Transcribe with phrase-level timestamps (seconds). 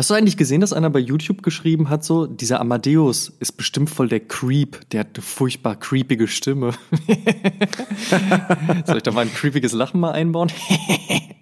[0.00, 3.90] Hast du eigentlich gesehen, dass einer bei YouTube geschrieben hat, so, dieser Amadeus ist bestimmt
[3.90, 6.72] voll der Creep, der hat eine furchtbar creepige Stimme.
[8.86, 10.50] Soll ich da mal ein creepiges Lachen mal einbauen?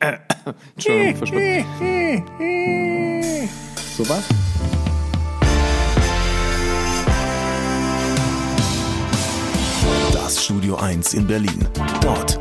[0.75, 1.65] Entschuldigung, verschwunden.
[3.97, 4.25] So was?
[10.13, 11.69] Das Studio 1 in Berlin.
[12.01, 12.41] Dort,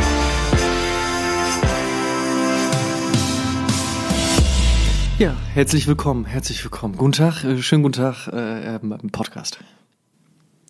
[5.21, 6.97] Ja, herzlich willkommen, herzlich willkommen.
[6.97, 9.59] Guten Tag, äh, schönen guten Tag äh, im Podcast.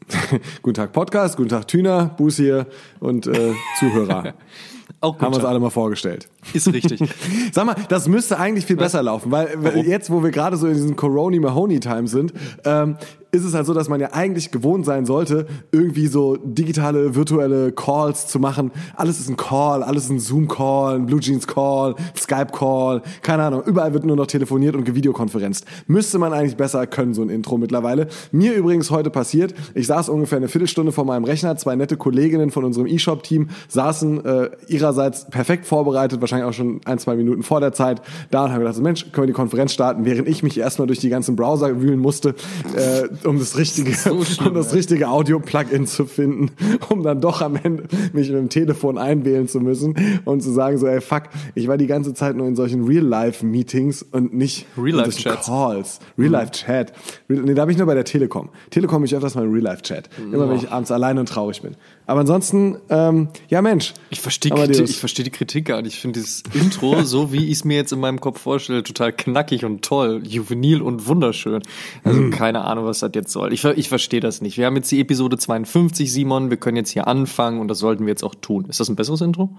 [0.62, 2.68] guten Tag Podcast, guten Tag Thüner, Buß hier
[3.00, 4.34] und äh, Zuhörer.
[5.00, 6.28] Auch Haben wir uns alle mal vorgestellt.
[6.52, 7.00] Ist richtig.
[7.54, 10.68] Sag mal, das müsste eigentlich viel besser laufen, weil weil jetzt, wo wir gerade so
[10.68, 12.34] in diesem Corona Mahoney Time sind,
[12.66, 12.98] ähm,
[13.32, 17.72] ist es halt so, dass man ja eigentlich gewohnt sein sollte, irgendwie so digitale, virtuelle
[17.72, 18.72] Calls zu machen.
[18.96, 23.64] Alles ist ein Call, alles ist ein Zoom-Call, ein Blue Jeans-Call, Skype-Call, keine Ahnung.
[23.66, 25.66] Überall wird nur noch telefoniert und gevideokonferenzt.
[25.88, 28.08] Müsste man eigentlich besser können, so ein Intro mittlerweile.
[28.32, 32.52] Mir übrigens heute passiert, ich saß ungefähr eine Viertelstunde vor meinem Rechner, zwei nette Kolleginnen
[32.52, 37.62] von unserem E-Shop-Team saßen äh, ihrerseits perfekt vorbereitet, wahrscheinlich auch schon ein, zwei Minuten vor
[37.62, 40.58] der Zeit da und haben gedacht, Mensch, können wir die Konferenz starten, während ich mich
[40.58, 42.36] erstmal durch die ganzen Browser wühlen musste,
[42.76, 46.52] äh, um das richtige, So schlimm, um das richtige Audio-Plugin zu finden,
[46.90, 50.78] um dann doch am Ende mich mit dem Telefon einwählen zu müssen und zu sagen
[50.78, 51.24] so, ey, fuck,
[51.56, 55.18] ich war die ganze Zeit nur in solchen Real-Life-Meetings und nicht Real-Life-Chats.
[55.18, 56.00] in solchen Calls.
[56.18, 56.94] Real-Life-Chat.
[57.30, 58.50] Real, nee, da bin ich nur bei der Telekom.
[58.70, 60.10] Telekom ich öfters mal in Real-Life-Chat.
[60.32, 61.76] Immer wenn ich abends alleine und traurig bin.
[62.08, 63.94] Aber ansonsten, ähm, ja Mensch.
[64.10, 64.52] Ich verstehe.
[64.52, 65.94] Kritik, ich verstehe die Kritik gar nicht.
[65.94, 69.14] Ich finde dieses Intro, so wie ich es mir jetzt in meinem Kopf vorstelle, total
[69.14, 71.62] knackig und toll, juvenil und wunderschön.
[72.04, 73.54] Also keine Ahnung, was das jetzt soll.
[73.54, 74.58] Ich, ich verstehe das nicht.
[74.58, 76.50] Wir haben jetzt die Episode 52, Simon.
[76.50, 78.66] Wir können jetzt hier anfangen und das sollten wir jetzt auch tun.
[78.70, 79.50] Ist das ein besseres Intro?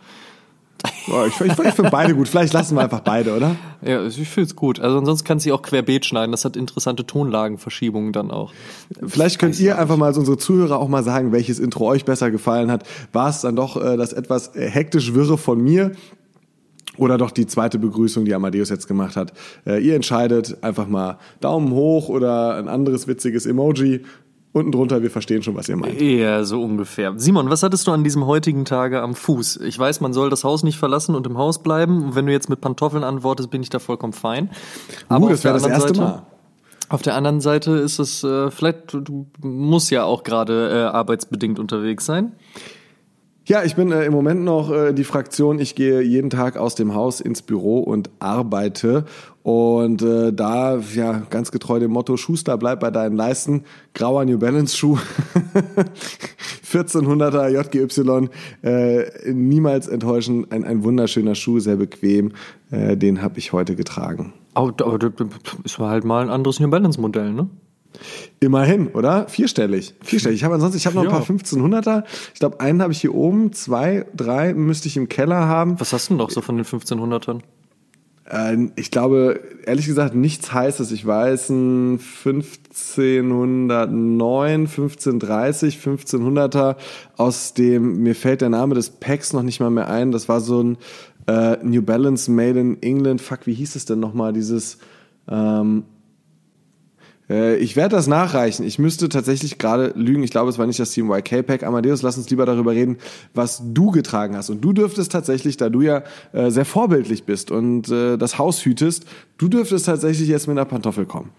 [1.09, 2.29] Oh, ich ich, ich finde beide gut.
[2.29, 3.57] Vielleicht lassen wir einfach beide, oder?
[3.83, 4.81] Ja, ich finde es gut.
[4.81, 6.33] Also ansonsten kannst du sie auch querbeet schneiden.
[6.33, 8.53] Das hat interessante Tonlagenverschiebungen dann auch.
[9.07, 12.31] Vielleicht könnt ihr einfach mal als unsere Zuhörer auch mal sagen, welches Intro euch besser
[12.31, 12.85] gefallen hat.
[13.13, 15.93] War es dann doch äh, das etwas äh, hektisch wirre von mir
[16.99, 19.33] oder doch die zweite Begrüßung, die Amadeus jetzt gemacht hat?
[19.67, 24.03] Äh, ihr entscheidet einfach mal Daumen hoch oder ein anderes witziges Emoji.
[24.55, 25.99] Unten drunter, wir verstehen schon, was ihr meint.
[25.99, 27.15] Ja, so ungefähr.
[27.17, 29.61] Simon, was hattest du an diesem heutigen Tage am Fuß?
[29.65, 32.03] Ich weiß, man soll das Haus nicht verlassen und im Haus bleiben.
[32.05, 34.51] Und wenn du jetzt mit Pantoffeln antwortest, bin ich da vollkommen fein.
[35.11, 36.23] Uh, auf das der wäre das anderen erste Seite- Mal.
[36.91, 40.95] Auf der anderen Seite ist es äh, vielleicht, du- du musst ja auch gerade äh,
[40.95, 42.33] arbeitsbedingt unterwegs sein.
[43.45, 46.77] Ja, ich bin äh, im Moment noch äh, die Fraktion, ich gehe jeden Tag aus
[46.77, 49.05] dem Haus ins Büro und arbeite.
[49.43, 53.65] Und äh, da, ja, ganz getreu dem Motto, Schuster, bleib bei deinen Leisten,
[53.95, 54.97] grauer New Balance Schuh,
[56.73, 58.29] 1400er JGY,
[58.63, 62.35] äh, niemals enttäuschen, ein, ein wunderschöner Schuh, sehr bequem,
[62.71, 64.35] äh, den habe ich heute getragen.
[64.55, 65.11] Aber, aber das
[65.65, 67.49] ist halt mal ein anderes New Balance Modell, ne?
[68.41, 69.29] Immerhin, oder?
[69.29, 69.95] Vierstellig.
[70.03, 70.41] Vierstellig.
[70.41, 72.05] Ich habe ansonsten, ich habe noch ein paar 1500er.
[72.35, 75.79] Ich glaube, einen habe ich hier oben, zwei, drei müsste ich im Keller haben.
[75.81, 77.41] Was hast du denn noch so von den 1500ern?
[78.25, 80.93] Äh, ich glaube, ehrlich gesagt, nichts Heißes.
[80.93, 86.77] Ich weiß, ein 1509, 1530, 1500er
[87.17, 90.13] aus dem, mir fällt der Name des Packs noch nicht mal mehr ein.
[90.13, 90.79] Das war so ein
[91.27, 93.21] äh, New Balance Made in England.
[93.21, 94.33] Fuck, wie hieß es denn nochmal?
[94.33, 94.79] Dieses,
[95.29, 95.85] ähm,
[97.33, 98.67] äh, ich werde das nachreichen.
[98.67, 100.23] Ich müsste tatsächlich gerade lügen.
[100.23, 101.63] Ich glaube, es war nicht das Team YK Pack.
[101.63, 102.99] Amadeus, lass uns lieber darüber reden,
[103.33, 104.51] was du getragen hast.
[104.51, 108.65] Und du dürftest tatsächlich, da du ja äh, sehr vorbildlich bist und äh, das Haus
[108.65, 109.07] hütest,
[109.39, 111.31] du dürftest tatsächlich jetzt mit einer Pantoffel kommen.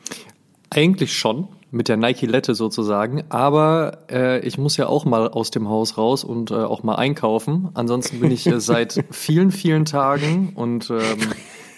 [0.71, 5.69] Eigentlich schon, mit der Nike-Lette sozusagen, aber äh, ich muss ja auch mal aus dem
[5.69, 7.69] Haus raus und äh, auch mal einkaufen.
[7.75, 10.99] Ansonsten bin ich äh, seit vielen, vielen Tagen und ähm,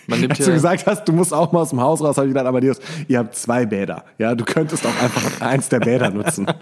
[0.07, 2.27] man nimmt Als du gesagt hast, du musst auch mal aus dem Haus raus, habe
[2.27, 4.03] ich gedacht, Amadeus, ihr habt zwei Bäder.
[4.17, 6.47] Ja, du könntest auch einfach eins der Bäder nutzen.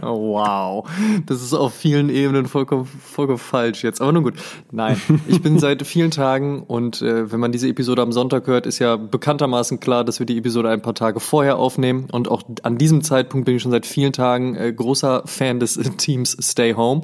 [0.00, 0.88] Oh, wow,
[1.26, 4.00] das ist auf vielen Ebenen vollkommen, vollkommen falsch jetzt.
[4.00, 4.34] Aber nun gut,
[4.70, 8.66] nein, ich bin seit vielen Tagen und äh, wenn man diese Episode am Sonntag hört,
[8.66, 12.42] ist ja bekanntermaßen klar, dass wir die Episode ein paar Tage vorher aufnehmen und auch
[12.62, 16.74] an diesem Zeitpunkt bin ich schon seit vielen Tagen äh, großer Fan des Teams Stay
[16.74, 17.02] Home.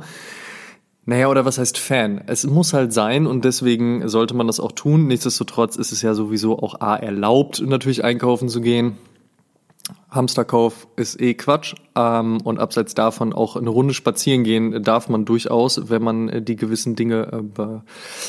[1.08, 2.20] Naja, oder was heißt Fan?
[2.26, 5.06] Es muss halt sein und deswegen sollte man das auch tun.
[5.06, 8.98] Nichtsdestotrotz ist es ja sowieso auch A erlaubt, natürlich einkaufen zu gehen.
[10.18, 11.74] Hamsterkauf ist eh Quatsch.
[11.96, 16.42] Ähm, und abseits davon auch eine Runde spazieren gehen darf man durchaus, wenn man äh,
[16.42, 17.82] die gewissen Dinge äh, be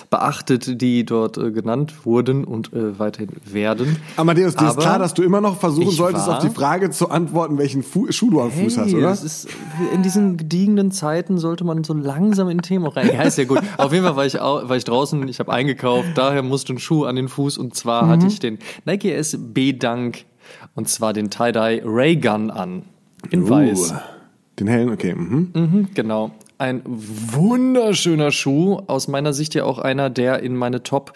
[0.09, 3.97] beachtet, die dort äh, genannt wurden und äh, weiterhin werden.
[4.15, 7.57] Amadeus, dir ist klar, dass du immer noch versuchen solltest, auf die Frage zu antworten,
[7.57, 9.09] welchen Fu Schuh du am Fuß hast, Hey, oder?
[9.09, 9.47] Das ist,
[9.94, 13.09] in diesen gediegenen Zeiten sollte man so langsam in Thema rein.
[13.13, 13.59] Ja, ist ja gut.
[13.77, 16.80] Auf jeden Fall war ich, au- war ich draußen, ich habe eingekauft, daher musste ein
[16.80, 18.31] Schuh an den Fuß und zwar hatte Mhm.
[18.31, 20.25] ich den Nike SB Dunk
[20.75, 22.83] und zwar den Tie-Dye Ray Gun an.
[23.31, 23.92] In weiß.
[23.92, 23.95] Uh,
[24.60, 25.13] den hellen, okay.
[25.13, 25.51] Mhm.
[25.54, 26.31] Mhm, genau.
[26.62, 28.82] Ein wunderschöner Schuh.
[28.88, 31.14] Aus meiner Sicht ja auch einer, der in meine Top,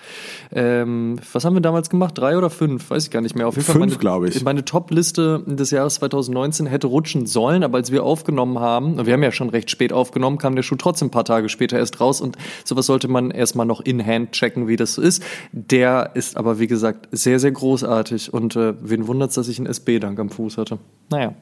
[0.53, 2.17] ähm, was haben wir damals gemacht?
[2.17, 2.89] Drei oder fünf?
[2.89, 3.49] Weiß ich gar nicht mehr.
[3.49, 4.37] Auf jeden Fall Fünf, meine, glaub ich.
[4.37, 9.05] in meine Top-Liste des Jahres 2019 hätte rutschen sollen, aber als wir aufgenommen haben, und
[9.05, 11.77] wir haben ja schon recht spät aufgenommen, kam der Schuh trotzdem ein paar Tage später
[11.77, 15.21] erst raus und sowas sollte man erstmal noch in Hand checken, wie das so ist.
[15.51, 19.67] Der ist aber, wie gesagt, sehr, sehr großartig und äh, wen wundert's, dass ich einen
[19.67, 20.79] SB-Dank am Fuß hatte.
[21.09, 21.33] Naja.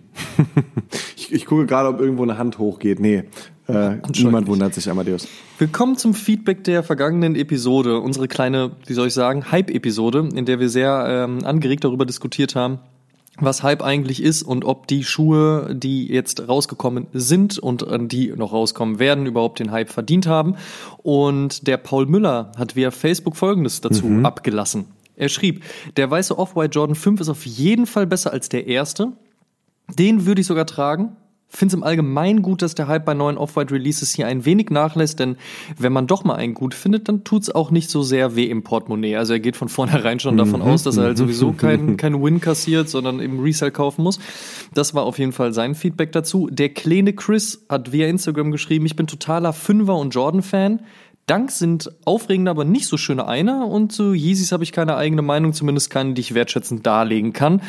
[1.16, 3.00] Ich, ich gucke gerade, ob irgendwo eine Hand hochgeht.
[3.00, 3.24] Nee,
[3.66, 5.26] äh, niemand wundert sich, Amadeus.
[5.58, 10.60] Willkommen zum Feedback der vergangenen Episode, unsere kleine, wie soll ich sagen, Hype-Episode, in der
[10.60, 12.80] wir sehr ähm, angeregt darüber diskutiert haben,
[13.38, 18.32] was Hype eigentlich ist und ob die Schuhe, die jetzt rausgekommen sind und äh, die
[18.36, 20.56] noch rauskommen werden, überhaupt den Hype verdient haben.
[20.98, 24.86] Und der Paul Müller hat via Facebook Folgendes dazu abgelassen.
[25.16, 25.62] Er schrieb,
[25.96, 29.12] der weiße Off-White Jordan 5 ist auf jeden Fall besser als der erste.
[29.88, 31.16] Den würde ich sogar tragen.
[31.54, 35.20] Finde es im Allgemeinen gut, dass der Hype bei neuen Off-White-Releases hier ein wenig nachlässt,
[35.20, 35.36] denn
[35.78, 38.64] wenn man doch mal einen gut findet, dann tut's auch nicht so sehr weh im
[38.64, 39.14] Portemonnaie.
[39.14, 42.40] Also er geht von vornherein schon davon aus, dass er halt sowieso keinen keinen Win
[42.40, 44.18] kassiert, sondern im Resell kaufen muss.
[44.72, 46.48] Das war auf jeden Fall sein Feedback dazu.
[46.50, 50.80] Der kleine Chris hat via Instagram geschrieben, ich bin totaler Fünfer- und Jordan-Fan.
[51.26, 55.22] Dunks sind aufregende, aber nicht so schöne Einer und zu Yeezys habe ich keine eigene
[55.22, 57.62] Meinung, zumindest keine, die ich wertschätzend darlegen kann.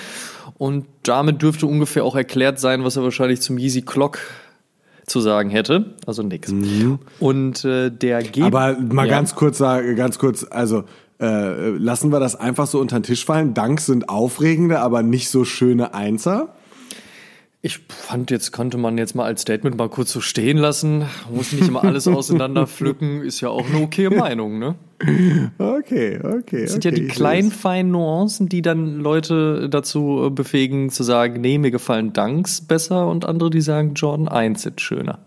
[0.58, 4.20] Und damit dürfte ungefähr auch erklärt sein, was er wahrscheinlich zum Yeezy Clock
[5.06, 5.94] zu sagen hätte.
[6.08, 6.54] Also nix.
[7.20, 9.12] Und äh, der Ge Aber mal Ja.
[9.12, 10.84] ganz kurz sagen, ganz kurz, also
[11.20, 13.54] äh, lassen wir das einfach so unter den Tisch fallen.
[13.54, 16.56] Danks sind aufregende, aber nicht so schöne Einser.
[17.66, 21.06] Ich fand, jetzt könnte man jetzt mal als Statement mal kurz so stehen lassen.
[21.34, 24.76] Muss nicht immer alles auseinander pflücken, ist ja auch eine okaye Meinung, ne?
[25.58, 26.62] Okay, okay.
[26.62, 31.42] Das sind ja die kleinen, feinen Nuancen, die dann Leute dazu äh, befähigen, zu sagen,
[31.42, 35.26] nee, mir gefallen Dunks besser und andere, die sagen, Jordan 1 ist schöner.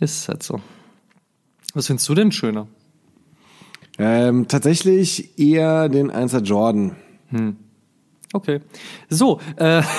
[0.00, 0.60] Ist halt so.
[1.74, 2.66] Was findest du denn schöner?
[4.00, 6.96] Ähm, tatsächlich eher den Einser Jordan.
[8.32, 8.62] Okay.
[9.08, 9.82] So, äh,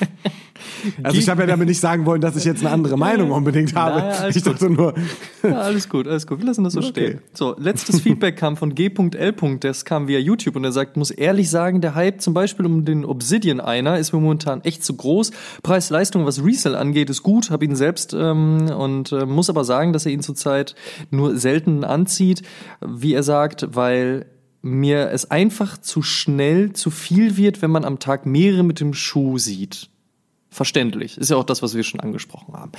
[1.02, 3.74] Also ich habe ja damit nicht sagen wollen, dass ich jetzt eine andere Meinung unbedingt
[3.74, 3.98] habe.
[4.00, 4.94] Naja, alles ich dachte nur,
[5.42, 6.38] Ja, alles gut, alles gut.
[6.38, 6.90] Wir lassen das so Okay.
[6.90, 7.20] stehen.
[7.32, 9.34] So, letztes Feedback kam von G.L.
[9.60, 12.84] Das kam via YouTube und er sagt, muss ehrlich sagen, der Hype zum Beispiel um
[12.84, 15.32] den Obsidian einer ist mir momentan echt zu groß.
[15.62, 17.50] Preis-Leistung, was Resell angeht, ist gut.
[17.50, 20.74] Habe ihn selbst ähm, und äh, muss aber sagen, dass er ihn zurzeit
[21.10, 22.42] nur selten anzieht,
[22.84, 24.26] wie er sagt, weil
[24.62, 28.94] mir es einfach zu schnell zu viel wird, wenn man am Tag mehrere mit dem
[28.94, 29.88] Schuh sieht.
[30.56, 31.18] Verständlich.
[31.18, 32.72] Ist ja auch das, was wir schon angesprochen haben.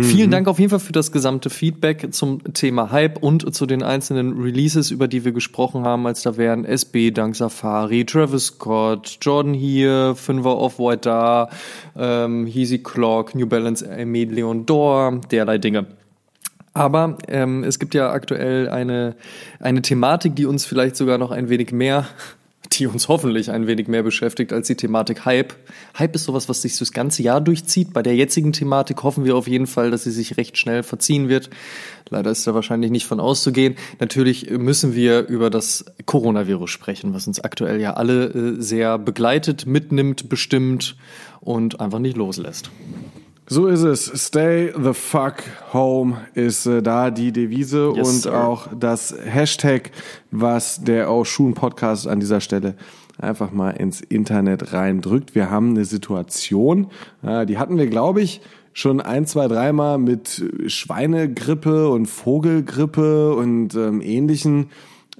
[0.00, 3.82] Vielen Dank auf jeden Fall für das gesamte Feedback zum Thema Hype und zu den
[3.82, 9.18] einzelnen Releases, über die wir gesprochen haben, als da wären SB, Dank Safari, Travis Scott,
[9.20, 11.50] Jordan hier, Fünfer Off-White da,
[11.98, 15.97] ähm, Yeezy Clock, New Balance Emile Leon Dor, derlei Dinge.
[16.78, 19.16] Aber ähm, es gibt ja aktuell eine,
[19.58, 22.06] eine Thematik, die uns vielleicht sogar noch ein wenig mehr,
[22.72, 25.54] die uns hoffentlich ein wenig mehr beschäftigt als die Thematik Hype.
[25.98, 27.92] Hype ist sowas, was sich das ganze Jahr durchzieht.
[27.92, 31.28] Bei der jetzigen Thematik hoffen wir auf jeden Fall, dass sie sich recht schnell verziehen
[31.28, 31.50] wird.
[32.10, 33.74] Leider ist da wahrscheinlich nicht von auszugehen.
[33.98, 39.66] Natürlich müssen wir über das Coronavirus sprechen, was uns aktuell ja alle äh, sehr begleitet,
[39.66, 40.94] mitnimmt, bestimmt
[41.40, 42.70] und einfach nicht loslässt.
[43.48, 44.04] So ist es.
[44.26, 45.36] Stay the fuck
[45.72, 48.44] home ist äh, da die Devise Yes, und sir.
[48.44, 49.90] auch das Hashtag,
[50.30, 52.74] was der auch Schuhen Podcast an dieser Stelle
[53.18, 55.34] einfach mal ins Internet reindrückt.
[55.34, 56.88] Wir haben eine Situation,
[57.22, 58.40] äh, die hatten wir, glaube ich,
[58.72, 64.70] schon ein, zwei, dreimal mit Schweinegrippe und Vogelgrippe und ähm, ähnlichen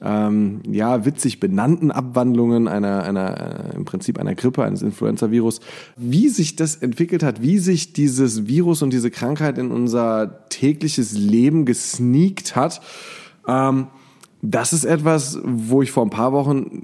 [0.00, 5.60] ähm, ja, witzig benannten Abwandlungen einer, einer, äh, im Prinzip einer Grippe, eines Influenza-Virus,
[5.96, 11.12] wie sich das entwickelt hat, wie sich dieses Virus und diese Krankheit in unser tägliches
[11.12, 12.80] Leben gesneakt hat,
[13.46, 13.88] ähm,
[14.40, 16.82] das ist etwas, wo ich vor ein paar Wochen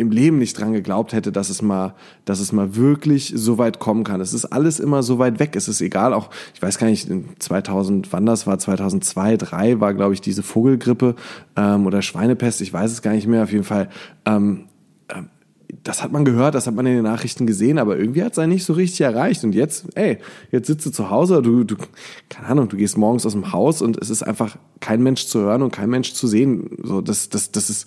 [0.00, 3.78] im Leben nicht dran geglaubt hätte, dass es mal, dass es mal wirklich so weit
[3.78, 4.20] kommen kann.
[4.20, 5.54] Es ist alles immer so weit weg.
[5.54, 9.80] Es ist egal, auch, ich weiß gar nicht, in 2000, wann das war, 2002, 2003
[9.80, 11.14] war, glaube ich, diese Vogelgrippe
[11.56, 13.88] ähm, oder Schweinepest, ich weiß es gar nicht mehr, auf jeden Fall.
[14.24, 14.64] Ähm,
[15.08, 15.28] ähm,
[15.84, 18.38] das hat man gehört, das hat man in den Nachrichten gesehen, aber irgendwie hat es
[18.38, 19.44] einen nicht so richtig erreicht.
[19.44, 20.18] Und jetzt, ey,
[20.50, 21.76] jetzt sitzt du zu Hause, du, du,
[22.28, 25.40] keine Ahnung, du gehst morgens aus dem Haus und es ist einfach kein Mensch zu
[25.40, 26.70] hören und kein Mensch zu sehen.
[26.82, 27.86] So, das, das, das ist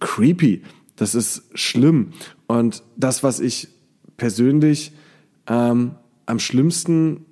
[0.00, 0.62] creepy.
[0.96, 2.12] Das ist schlimm.
[2.46, 3.68] Und das, was ich
[4.16, 4.92] persönlich
[5.46, 5.92] ähm,
[6.26, 7.24] am schlimmsten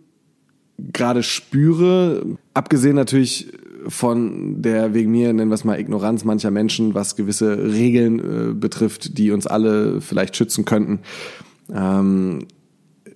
[0.78, 3.52] gerade spüre, abgesehen natürlich
[3.88, 8.54] von der wegen mir, nennen wir es mal, Ignoranz mancher Menschen, was gewisse Regeln äh,
[8.54, 11.00] betrifft, die uns alle vielleicht schützen könnten.
[11.72, 12.46] Ähm,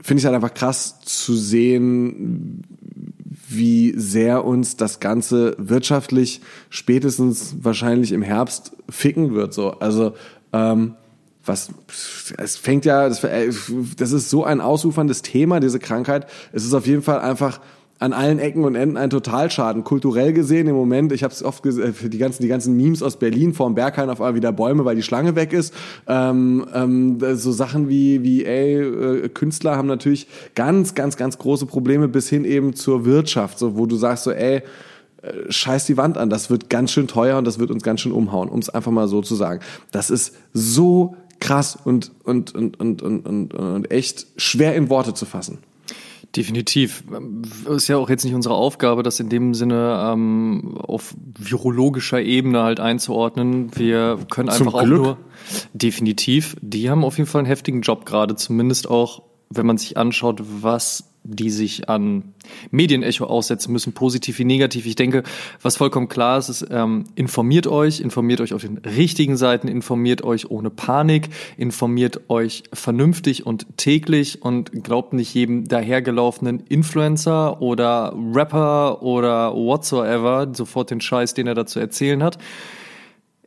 [0.00, 2.62] Finde ich halt einfach krass zu sehen,
[3.56, 9.54] wie sehr uns das Ganze wirtschaftlich spätestens wahrscheinlich im Herbst ficken wird.
[9.54, 10.14] So, also
[10.52, 10.94] ähm,
[11.44, 11.70] was
[12.38, 13.20] es fängt ja, das,
[13.96, 16.26] das ist so ein ausuferndes Thema, diese Krankheit.
[16.52, 17.60] Es ist auf jeden Fall einfach
[18.00, 19.84] an allen Ecken und Enden ein Totalschaden.
[19.84, 23.02] Kulturell gesehen im Moment, ich habe es oft gesehen, äh, die ganzen, die ganzen Memes
[23.02, 25.72] aus Berlin vorm Berghain auf einmal wieder Bäume, weil die Schlange weg ist.
[26.06, 31.66] Ähm, ähm, so Sachen wie, wie ey, äh, Künstler haben natürlich ganz, ganz, ganz große
[31.66, 34.62] Probleme bis hin eben zur Wirtschaft, so wo du sagst so, ey,
[35.22, 38.00] äh, scheiß die Wand an, das wird ganz schön teuer und das wird uns ganz
[38.00, 39.60] schön umhauen, um es einfach mal so zu sagen.
[39.92, 45.14] Das ist so krass und, und, und, und, und, und, und echt schwer in Worte
[45.14, 45.58] zu fassen.
[46.36, 47.04] Definitiv.
[47.68, 52.62] Ist ja auch jetzt nicht unsere Aufgabe, das in dem Sinne ähm, auf virologischer Ebene
[52.62, 53.70] halt einzuordnen.
[53.76, 55.02] Wir können einfach Zum auch Glück.
[55.02, 55.18] nur
[55.74, 56.56] definitiv.
[56.60, 60.42] Die haben auf jeden Fall einen heftigen Job gerade, zumindest auch, wenn man sich anschaut,
[60.42, 62.34] was die sich an
[62.70, 64.84] Medienecho aussetzen müssen, positiv wie negativ.
[64.84, 65.22] Ich denke,
[65.62, 70.22] was vollkommen klar ist, ist, ähm, informiert euch, informiert euch auf den richtigen Seiten, informiert
[70.22, 78.14] euch ohne Panik, informiert euch vernünftig und täglich und glaubt nicht jedem dahergelaufenen Influencer oder
[78.34, 82.36] Rapper oder whatsoever sofort den Scheiß, den er dazu erzählen hat.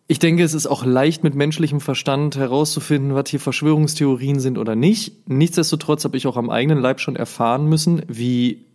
[0.10, 4.76] Ich denke, es ist auch leicht mit menschlichem Verstand herauszufinden, was hier Verschwörungstheorien sind oder
[4.76, 5.28] nicht.
[5.28, 8.66] Nichtsdestotrotz habe ich auch am eigenen Leib schon erfahren müssen, wie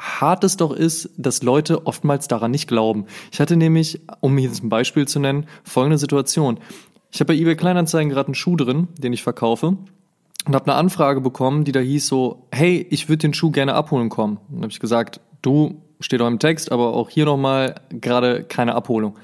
[0.00, 3.06] hart es doch ist, dass Leute oftmals daran nicht glauben.
[3.30, 6.58] Ich hatte nämlich, um hier ein Beispiel zu nennen, folgende Situation.
[7.12, 9.76] Ich habe bei eBay Kleinanzeigen gerade einen Schuh drin, den ich verkaufe
[10.46, 13.74] und habe eine Anfrage bekommen, die da hieß so, hey, ich würde den Schuh gerne
[13.74, 14.38] abholen kommen.
[14.48, 18.74] Dann habe ich gesagt, du, steht auch im Text, aber auch hier nochmal gerade keine
[18.74, 19.16] Abholung.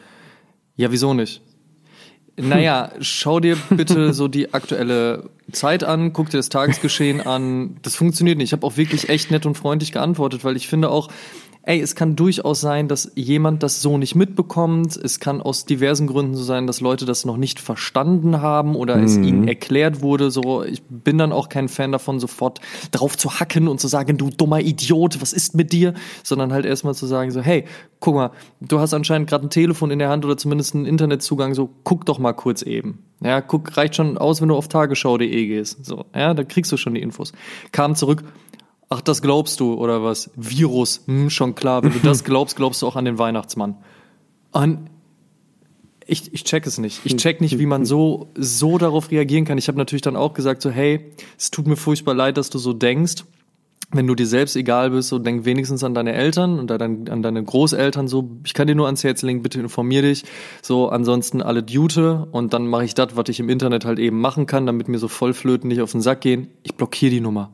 [0.76, 1.42] Ja, wieso nicht?
[2.38, 7.76] Naja, schau dir bitte so die aktuelle Zeit an, guck dir das Tagesgeschehen an.
[7.82, 8.48] Das funktioniert nicht.
[8.48, 11.08] Ich habe auch wirklich echt nett und freundlich geantwortet, weil ich finde auch,
[11.62, 14.96] ey, es kann durchaus sein, dass jemand das so nicht mitbekommt.
[14.96, 18.96] Es kann aus diversen Gründen so sein, dass Leute das noch nicht verstanden haben oder
[18.96, 19.04] mhm.
[19.04, 20.30] es ihnen erklärt wurde.
[20.30, 24.16] So, ich bin dann auch kein Fan davon, sofort drauf zu hacken und zu sagen,
[24.16, 25.92] du dummer Idiot, was ist mit dir?
[26.22, 27.64] Sondern halt erstmal zu sagen, so, hey,
[28.00, 31.54] guck mal, du hast anscheinend gerade ein Telefon in der Hand oder zumindest einen Internetzugang,
[31.54, 33.04] so guck doch mal kurz eben.
[33.20, 35.84] Ja, guck, reicht schon aus, wenn du auf tagesschau.de gehst.
[35.84, 37.32] So, ja, da kriegst du schon die Infos.
[37.72, 38.22] Kam zurück,
[38.90, 40.30] Ach, das glaubst du, oder was?
[40.34, 41.82] Virus, hm, schon klar.
[41.82, 43.76] Wenn du das glaubst, glaubst du auch an den Weihnachtsmann.
[44.50, 44.88] Und
[46.06, 47.02] ich, ich check es nicht.
[47.04, 49.58] Ich check nicht, wie man so, so darauf reagieren kann.
[49.58, 52.58] Ich habe natürlich dann auch gesagt, so, hey, es tut mir furchtbar leid, dass du
[52.58, 53.24] so denkst.
[53.90, 57.42] Wenn du dir selbst egal bist, so denk wenigstens an deine Eltern und an, deine
[57.42, 58.06] Großeltern.
[58.06, 60.24] So, ich kann dir nur ans Herz legen, bitte informier dich.
[60.60, 64.20] So, ansonsten alle Dute und dann mache ich das, was ich im Internet halt eben
[64.20, 66.48] machen kann, damit mir so Vollflöten nicht auf den Sack gehen.
[66.62, 67.50] Ich blockiere die Nummer.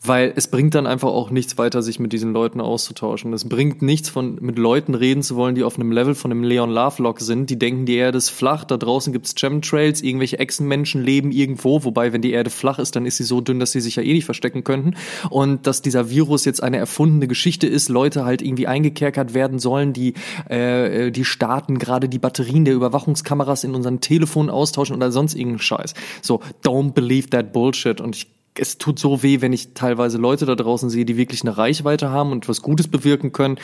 [0.00, 3.32] Weil es bringt dann einfach auch nichts weiter, sich mit diesen Leuten auszutauschen.
[3.32, 6.44] Es bringt nichts, von mit Leuten reden zu wollen, die auf einem Level von einem
[6.44, 7.50] Leon Lovelock sind.
[7.50, 12.12] Die denken, die Erde ist flach, da draußen gibt's Chemtrails, irgendwelche Echsenmenschen leben irgendwo, wobei,
[12.12, 14.12] wenn die Erde flach ist, dann ist sie so dünn, dass sie sich ja eh
[14.12, 14.94] nicht verstecken könnten.
[15.30, 19.92] Und dass dieser Virus jetzt eine erfundene Geschichte ist, Leute halt irgendwie eingekerkert werden sollen,
[19.92, 20.14] die,
[20.48, 25.58] äh, die Staaten gerade die Batterien der Überwachungskameras in unseren Telefonen austauschen oder sonst irgendeinen
[25.58, 25.94] Scheiß.
[26.22, 28.00] So, don't believe that bullshit.
[28.00, 31.42] Und ich es tut so weh, wenn ich teilweise Leute da draußen sehe, die wirklich
[31.42, 33.58] eine Reichweite haben und was Gutes bewirken können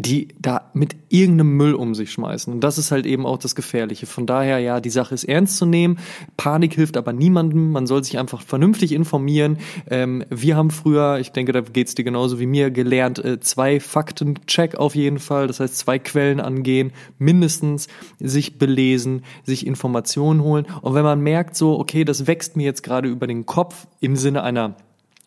[0.00, 2.52] die da mit irgendeinem Müll um sich schmeißen.
[2.52, 4.06] Und das ist halt eben auch das Gefährliche.
[4.06, 5.98] Von daher, ja, die Sache ist ernst zu nehmen.
[6.36, 7.72] Panik hilft aber niemandem.
[7.72, 9.58] Man soll sich einfach vernünftig informieren.
[9.88, 13.80] Ähm, wir haben früher, ich denke, da geht's dir genauso wie mir, gelernt, äh, zwei
[13.80, 15.46] Fakten-Check auf jeden Fall.
[15.46, 17.88] Das heißt, zwei Quellen angehen, mindestens
[18.18, 20.66] sich belesen, sich Informationen holen.
[20.82, 24.16] Und wenn man merkt so, okay, das wächst mir jetzt gerade über den Kopf im
[24.16, 24.76] Sinne einer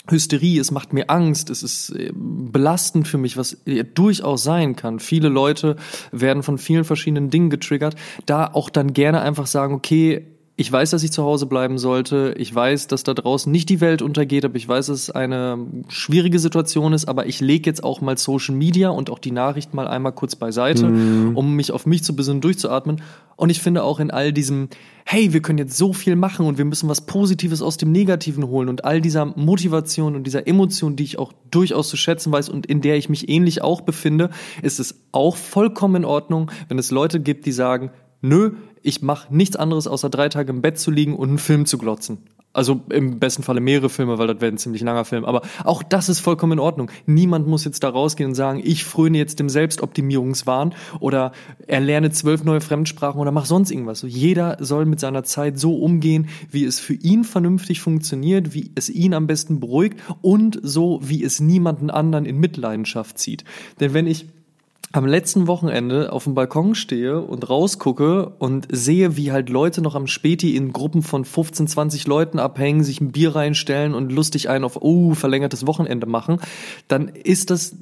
[0.09, 3.57] Hysterie, es macht mir Angst, es ist äh, belastend für mich, was
[3.93, 4.99] durchaus sein kann.
[4.99, 5.77] Viele Leute
[6.11, 7.95] werden von vielen verschiedenen Dingen getriggert,
[8.25, 12.35] da auch dann gerne einfach sagen, okay, ich weiß, dass ich zu Hause bleiben sollte.
[12.37, 15.57] Ich weiß, dass da draußen nicht die Welt untergeht, aber ich weiß, dass es eine
[15.87, 17.05] schwierige Situation ist.
[17.05, 20.35] Aber ich lege jetzt auch mal Social Media und auch die Nachrichten mal einmal kurz
[20.35, 21.35] beiseite, mhm.
[21.35, 23.01] um mich auf mich zu besinnen, durchzuatmen.
[23.35, 24.69] Und ich finde auch in all diesem,
[25.05, 28.47] hey, wir können jetzt so viel machen und wir müssen was Positives aus dem Negativen
[28.47, 32.49] holen und all dieser Motivation und dieser Emotion, die ich auch durchaus zu schätzen weiß
[32.49, 34.29] und in der ich mich ähnlich auch befinde,
[34.61, 37.89] ist es auch vollkommen in Ordnung, wenn es Leute gibt, die sagen,
[38.21, 38.51] nö,
[38.83, 41.77] ich mache nichts anderes, außer drei Tage im Bett zu liegen und einen Film zu
[41.77, 42.19] glotzen.
[42.55, 45.25] Also im besten Falle mehrere Filme, weil das wäre ein ziemlich langer Film.
[45.25, 46.91] Aber auch das ist vollkommen in Ordnung.
[47.07, 51.31] Niemand muss jetzt da rausgehen und sagen, ich fröne jetzt dem Selbstoptimierungswahn oder
[51.65, 54.01] erlerne zwölf neue Fremdsprachen oder mach sonst irgendwas.
[54.01, 58.71] So, jeder soll mit seiner Zeit so umgehen, wie es für ihn vernünftig funktioniert, wie
[58.75, 63.45] es ihn am besten beruhigt und so, wie es niemanden anderen in Mitleidenschaft zieht.
[63.79, 64.27] Denn wenn ich
[64.93, 69.95] am letzten Wochenende auf dem Balkon stehe und rausgucke und sehe, wie halt Leute noch
[69.95, 74.49] am Späti in Gruppen von 15, 20 Leuten abhängen, sich ein Bier reinstellen und lustig
[74.49, 76.39] einen auf, oh, verlängertes Wochenende machen,
[76.87, 77.75] dann ist das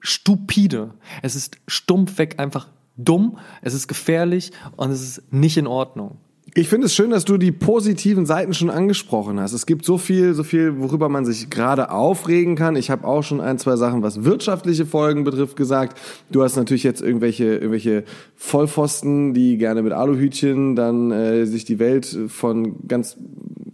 [0.00, 0.94] stupide.
[1.22, 6.16] Es ist stumpf weg einfach dumm, es ist gefährlich und es ist nicht in Ordnung.
[6.58, 9.52] Ich finde es schön, dass du die positiven Seiten schon angesprochen hast.
[9.52, 12.74] Es gibt so viel, so viel, worüber man sich gerade aufregen kann.
[12.74, 15.96] Ich habe auch schon ein, zwei Sachen, was wirtschaftliche Folgen betrifft, gesagt.
[16.32, 18.02] Du hast natürlich jetzt irgendwelche, irgendwelche
[18.34, 23.16] Vollpfosten, die gerne mit Aluhütchen dann äh, sich die Welt von ganz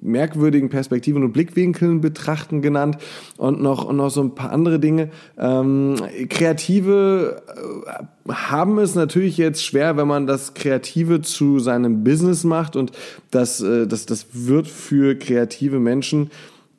[0.04, 2.98] merkwürdigen Perspektiven und Blickwinkeln betrachten genannt
[3.38, 5.08] und noch, und noch so ein paar andere Dinge.
[5.38, 5.96] Ähm,
[6.28, 7.42] Kreative
[8.26, 12.92] äh, haben es natürlich jetzt schwer, wenn man das Kreative zu seinem Business macht und
[13.30, 16.30] das, äh, das, das wird für kreative Menschen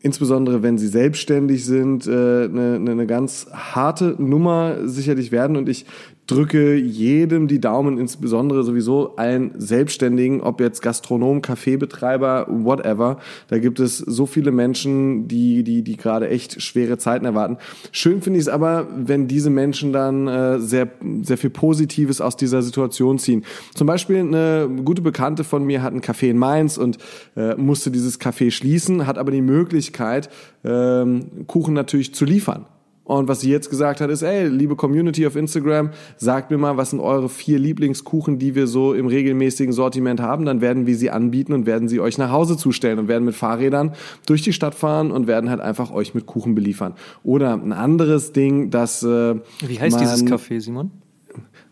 [0.05, 5.57] insbesondere wenn sie selbstständig sind, äh, eine, eine ganz harte Nummer sicherlich werden.
[5.57, 5.87] Und ich
[6.27, 13.20] drücke jedem die Daumen, insbesondere sowieso allen Selbstständigen, ob jetzt Gastronom, Kaffeebetreiber, whatever.
[13.48, 17.58] Da gibt es so viele Menschen, die, die, die gerade echt schwere Zeiten erwarten.
[17.91, 20.89] Schön finde ich es aber, wenn diese Menschen dann äh, sehr,
[21.22, 23.46] sehr viel Positives aus dieser Situation ziehen.
[23.75, 26.98] Zum Beispiel eine gute Bekannte von mir hat ein Café in Mainz und
[27.36, 30.29] äh, musste dieses Café schließen, hat aber die Möglichkeit,
[30.63, 32.65] ähm, Kuchen natürlich zu liefern.
[33.05, 36.75] Und was sie jetzt gesagt hat, ist, ey, liebe Community auf Instagram, sagt mir mal,
[36.75, 40.45] was sind eure vier Lieblingskuchen, die wir so im regelmäßigen Sortiment haben.
[40.45, 43.36] Dann werden wir sie anbieten und werden sie euch nach Hause zustellen und werden mit
[43.36, 43.93] Fahrrädern
[44.25, 46.95] durch die Stadt fahren und werden halt einfach euch mit Kuchen beliefern.
[47.23, 49.03] Oder ein anderes Ding, das...
[49.03, 50.91] Äh, Wie heißt dieses Café, Simon?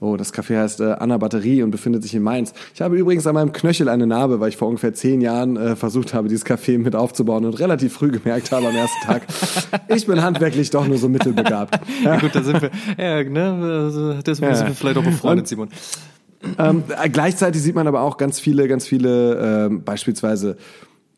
[0.04, 2.54] Oh, das Café heißt äh, Anna Batterie und befindet sich in Mainz.
[2.76, 5.78] Ich habe übrigens an meinem Knöchel eine Narbe, weil ich vor ungefähr zehn Jahren äh,
[5.78, 9.22] versucht habe, dieses Café mit aufzubauen und relativ früh gemerkt habe am ersten Tag,
[9.88, 11.80] ich bin handwerklich doch nur so mittelbegabt.
[12.04, 14.58] Ja, gut, da sind wir, ja, ne, also deswegen ja.
[14.58, 15.70] sind wir vielleicht auch befreundet, Simon.
[16.58, 20.58] Ähm, gleichzeitig sieht man aber auch ganz viele, ganz viele, ähm, beispielsweise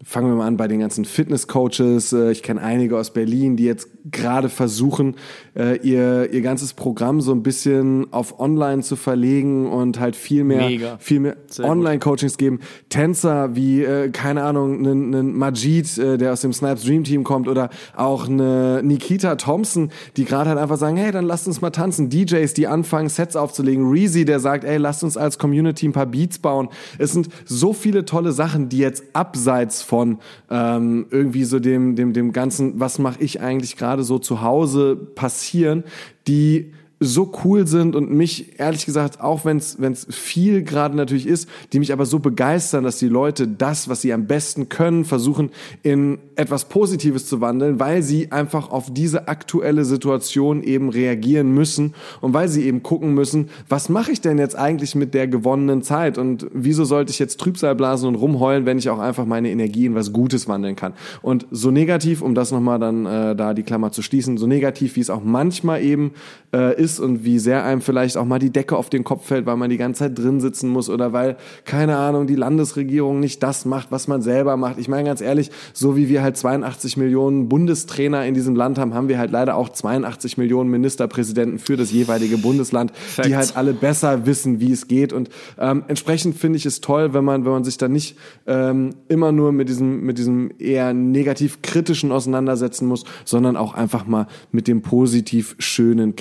[0.04, 2.12] Fangen wir mal an bei den ganzen Fitness-Coaches.
[2.12, 5.16] Äh, ich kenne einige aus Berlin, die jetzt gerade versuchen,
[5.58, 10.44] äh, ihr, ihr ganzes Programm so ein bisschen auf online zu verlegen und halt viel
[10.44, 10.98] mehr, Mega.
[11.00, 12.60] viel mehr Online-Coachings geben.
[12.90, 17.70] Tänzer wie, äh, keine Ahnung, einen Majid, der aus dem Snipes Dream Team kommt oder
[17.96, 22.10] auch eine Nikita Thompson, die gerade halt einfach sagen, hey, dann lasst uns mal tanzen.
[22.10, 23.90] DJs, die anfangen, Sets aufzulegen.
[23.90, 26.68] Reezy, der sagt, ey, lasst uns als Community ein paar Beats bauen.
[26.98, 30.20] Es sind so viele tolle Sachen, die jetzt abseits von
[30.50, 34.96] ähm, irgendwie so dem, dem, dem Ganzen, was mache ich eigentlich gerade so zu Hause
[34.96, 35.84] passieren,
[36.28, 41.50] die so cool sind und mich ehrlich gesagt, auch wenn es viel gerade natürlich ist,
[41.74, 45.52] die mich aber so begeistern, dass die Leute das, was sie am besten können, versuchen
[45.84, 51.94] in etwas Positives zu wandeln, weil sie einfach auf diese aktuelle Situation eben reagieren müssen
[52.22, 55.82] und weil sie eben gucken müssen, was mache ich denn jetzt eigentlich mit der gewonnenen
[55.82, 59.50] Zeit und wieso sollte ich jetzt Trübsal blasen und rumheulen, wenn ich auch einfach meine
[59.50, 60.94] Energie in was Gutes wandeln kann.
[61.22, 64.96] Und so negativ, um das nochmal dann äh, da die Klammer zu schließen, so negativ
[64.96, 66.12] wie es auch manchmal eben
[66.54, 69.46] äh, ist und wie sehr einem vielleicht auch mal die Decke auf den Kopf fällt,
[69.46, 73.44] weil man die ganze Zeit drin sitzen muss oder weil, keine Ahnung, die Landesregierung nicht
[73.44, 74.78] das macht, was man selber macht.
[74.78, 78.94] Ich meine ganz ehrlich, so wie wir halt 82 Millionen Bundestrainer in diesem Land haben,
[78.94, 83.28] haben wir halt leider auch 82 Millionen Ministerpräsidenten für das jeweilige Bundesland, Fact.
[83.28, 85.14] die halt alle besser wissen, wie es geht.
[85.14, 88.18] Und ähm, entsprechend finde ich es toll, wenn man, wenn man sich dann nicht
[88.48, 94.06] ähm, immer nur mit diesem, mit diesem eher negativ kritischen auseinandersetzen muss, sondern auch einfach
[94.06, 96.16] mal mit dem positiv schönen,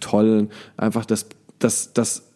[0.00, 1.26] tollen, einfach das,
[1.58, 2.26] das, das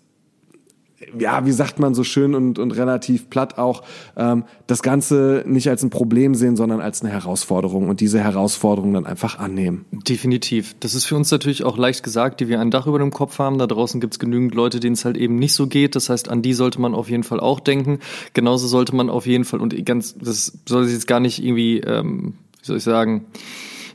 [1.19, 3.83] ja, wie sagt man so schön und, und relativ platt auch,
[4.17, 8.93] ähm, das Ganze nicht als ein Problem sehen, sondern als eine Herausforderung und diese Herausforderung
[8.93, 9.87] dann einfach annehmen.
[9.91, 10.77] Definitiv.
[10.81, 13.39] Das ist für uns natürlich auch leicht gesagt, die wir ein Dach über dem Kopf
[13.39, 13.59] haben.
[13.59, 15.97] Da draußen gibt es genügend Leute, denen es halt eben nicht so geht.
[15.97, 17.99] Das heißt, an die sollte man auf jeden Fall auch denken.
[18.35, 21.79] Genauso sollte man auf jeden Fall, und ganz, das soll sich jetzt gar nicht irgendwie,
[21.81, 23.25] ähm, wie soll ich sagen,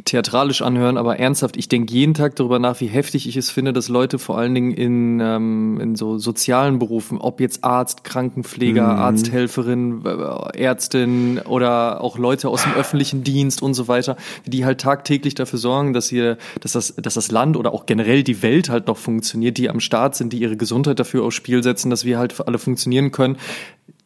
[0.06, 3.74] theatralisch anhören, aber ernsthaft, ich denke jeden Tag darüber nach, wie heftig ich es finde,
[3.74, 8.84] dass Leute vor allen Dingen in, ähm, in so sozialen Berufen, ob jetzt Arzt, Krankenpfleger,
[8.84, 9.00] mhm.
[9.00, 14.16] Arzthelferin, äh, Ärztin oder auch Leute aus dem öffentlichen Dienst und so weiter,
[14.46, 18.22] die halt tagtäglich dafür sorgen, dass hier, dass das, dass das Land oder auch generell
[18.22, 21.64] die Welt halt noch funktioniert, die am Start sind, die ihre Gesundheit dafür aufs Spiel
[21.64, 23.38] setzen, dass wir halt alle funktionieren können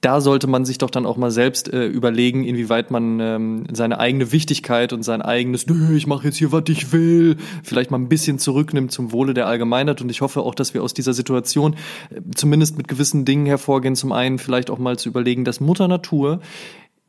[0.02, 4.00] da sollte man sich doch dann auch mal selbst äh, überlegen, inwieweit man ähm, seine
[4.00, 7.98] eigene Wichtigkeit und sein eigenes, Nö, ich mache jetzt hier, was ich will, vielleicht mal
[7.98, 10.02] ein bisschen zurücknimmt zum Wohle der Allgemeinheit.
[10.02, 11.76] Und ich hoffe auch, dass wir aus dieser Situation
[12.12, 13.96] äh, zumindest mit gewissen Dingen hervorgehen.
[13.96, 16.40] Zum einen vielleicht auch mal zu überlegen, dass Mutter Natur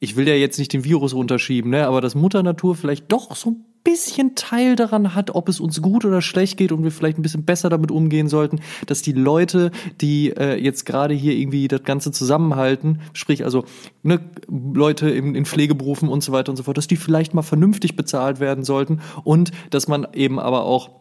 [0.03, 3.37] ich will ja jetzt nicht den Virus runterschieben, ne, aber dass Mutter Natur vielleicht doch
[3.37, 6.91] so ein bisschen Teil daran hat, ob es uns gut oder schlecht geht und wir
[6.91, 11.35] vielleicht ein bisschen besser damit umgehen sollten, dass die Leute, die äh, jetzt gerade hier
[11.35, 13.65] irgendwie das Ganze zusammenhalten, sprich also
[14.03, 17.43] ne, Leute in, in Pflegeberufen und so weiter und so fort, dass die vielleicht mal
[17.43, 21.00] vernünftig bezahlt werden sollten und dass man eben aber auch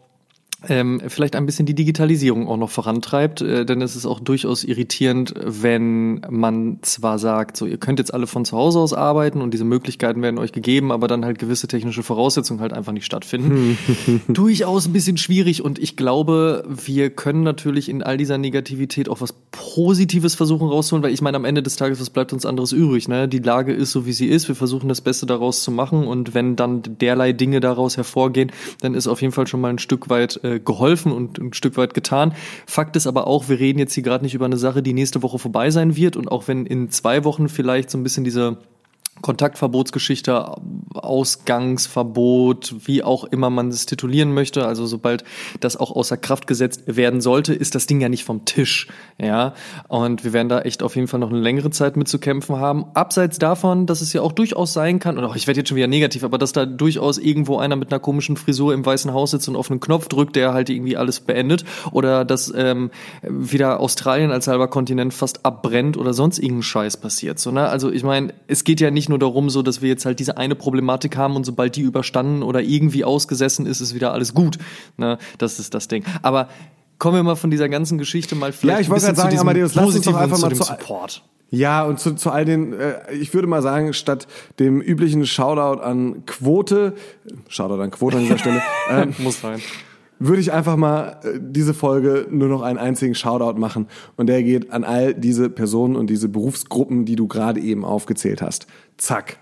[0.67, 4.65] ähm, vielleicht ein bisschen die Digitalisierung auch noch vorantreibt, äh, denn es ist auch durchaus
[4.65, 9.41] irritierend, wenn man zwar sagt, so ihr könnt jetzt alle von zu Hause aus arbeiten
[9.41, 13.05] und diese Möglichkeiten werden euch gegeben, aber dann halt gewisse technische Voraussetzungen halt einfach nicht
[13.05, 13.77] stattfinden.
[14.27, 19.21] durchaus ein bisschen schwierig und ich glaube, wir können natürlich in all dieser Negativität auch
[19.21, 22.73] was Positives versuchen rauszuholen, weil ich meine, am Ende des Tages, was bleibt uns anderes
[22.73, 23.07] übrig?
[23.07, 23.29] Ne?
[23.29, 24.47] Die Lage ist so, wie sie ist.
[24.47, 28.93] Wir versuchen das Beste daraus zu machen und wenn dann derlei Dinge daraus hervorgehen, dann
[28.93, 31.93] ist auf jeden Fall schon mal ein Stück weit äh, geholfen und ein Stück weit
[31.93, 32.33] getan.
[32.65, 35.21] Fakt ist aber auch, wir reden jetzt hier gerade nicht über eine Sache, die nächste
[35.21, 38.57] Woche vorbei sein wird und auch wenn in zwei Wochen vielleicht so ein bisschen diese
[39.21, 40.55] Kontaktverbotsgeschichte,
[40.93, 44.65] Ausgangsverbot, wie auch immer man es titulieren möchte.
[44.65, 45.23] Also sobald
[45.59, 48.87] das auch außer Kraft gesetzt werden sollte, ist das Ding ja nicht vom Tisch.
[49.17, 49.53] Ja,
[49.87, 52.57] und wir werden da echt auf jeden Fall noch eine längere Zeit mit zu kämpfen
[52.57, 52.85] haben.
[52.93, 55.87] Abseits davon, dass es ja auch durchaus sein kann, oder ich werde jetzt schon wieder
[55.87, 59.49] negativ, aber dass da durchaus irgendwo einer mit einer komischen Frisur im Weißen Haus sitzt
[59.49, 64.31] und auf einen Knopf drückt, der halt irgendwie alles beendet, oder dass ähm, wieder Australien
[64.31, 67.39] als halber Kontinent fast abbrennt oder sonst irgendein Scheiß passiert.
[67.39, 67.67] So, ne?
[67.67, 70.37] Also ich meine, es geht ja nicht nur darum, so dass wir jetzt halt diese
[70.37, 74.57] eine Problematik haben und sobald die überstanden oder irgendwie ausgesessen ist, ist wieder alles gut.
[74.97, 75.17] Ne?
[75.37, 76.03] Das ist das Ding.
[76.21, 76.49] Aber
[76.97, 79.75] kommen wir mal von dieser ganzen Geschichte mal vielleicht ja, ich wollte gerade sagen, Amadeus,
[79.75, 81.23] lass uns doch einfach mal zu Support.
[81.51, 84.27] Ja, und zu, zu all den, äh, ich würde mal sagen, statt
[84.59, 86.93] dem üblichen Shoutout an Quote,
[87.47, 89.59] Shoutout an Quote an dieser Stelle, ähm, muss rein
[90.19, 93.87] würde ich einfach mal äh, diese Folge nur noch einen einzigen Shoutout machen.
[94.17, 98.41] Und der geht an all diese Personen und diese Berufsgruppen, die du gerade eben aufgezählt
[98.41, 98.67] hast.
[98.97, 99.37] Zack.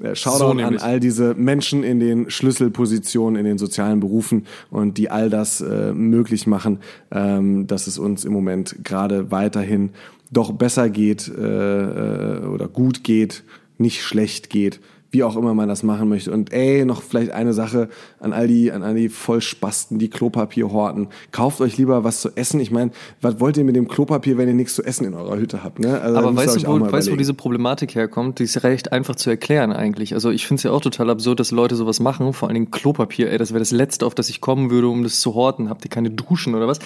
[0.00, 4.98] Äh, Shoutout so an all diese Menschen in den Schlüsselpositionen in den sozialen Berufen und
[4.98, 6.80] die all das äh, möglich machen,
[7.12, 9.90] ähm, dass es uns im Moment gerade weiterhin
[10.32, 13.44] doch besser geht äh, äh oder gut geht,
[13.78, 14.80] nicht schlecht geht
[15.14, 16.32] wie auch immer man das machen möchte.
[16.32, 17.88] Und ey, noch vielleicht eine Sache
[18.20, 21.08] an all die, an all die Vollspasten, die Klopapier horten.
[21.30, 22.60] Kauft euch lieber was zu essen.
[22.60, 22.90] Ich meine,
[23.22, 25.78] was wollt ihr mit dem Klopapier, wenn ihr nichts zu essen in eurer Hütte habt?
[25.78, 26.00] Ne?
[26.00, 28.40] Also, Aber weißt du, wo, weißt, wo diese Problematik herkommt?
[28.40, 30.14] Die ist recht einfach zu erklären eigentlich.
[30.14, 32.32] Also ich finde es ja auch total absurd, dass Leute sowas machen.
[32.32, 35.04] Vor allen Dingen Klopapier, ey, das wäre das Letzte, auf das ich kommen würde, um
[35.04, 35.70] das zu horten.
[35.70, 36.80] Habt ihr keine Duschen oder was?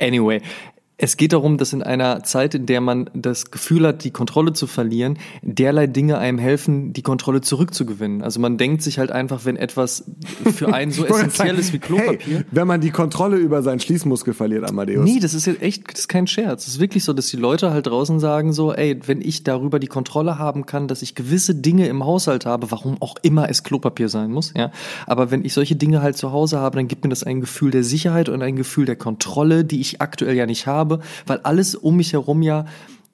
[0.00, 0.40] Anyway,
[0.98, 4.54] es geht darum, dass in einer Zeit, in der man das Gefühl hat, die Kontrolle
[4.54, 8.22] zu verlieren, derlei Dinge einem helfen, die Kontrolle zurückzugewinnen.
[8.22, 10.04] Also man denkt sich halt einfach, wenn etwas
[10.54, 12.38] für einen so essentiell ist wie Klopapier.
[12.38, 15.04] Hey, wenn man die Kontrolle über seinen Schließmuskel verliert, Amadeus.
[15.04, 16.66] Nee, das ist jetzt echt, das ist kein Scherz.
[16.66, 19.78] Es ist wirklich so, dass die Leute halt draußen sagen so, ey, wenn ich darüber
[19.78, 23.64] die Kontrolle haben kann, dass ich gewisse Dinge im Haushalt habe, warum auch immer es
[23.64, 24.70] Klopapier sein muss, ja.
[25.06, 27.70] Aber wenn ich solche Dinge halt zu Hause habe, dann gibt mir das ein Gefühl
[27.70, 31.38] der Sicherheit und ein Gefühl der Kontrolle, die ich aktuell ja nicht habe habe, weil
[31.38, 32.64] alles um mich herum ja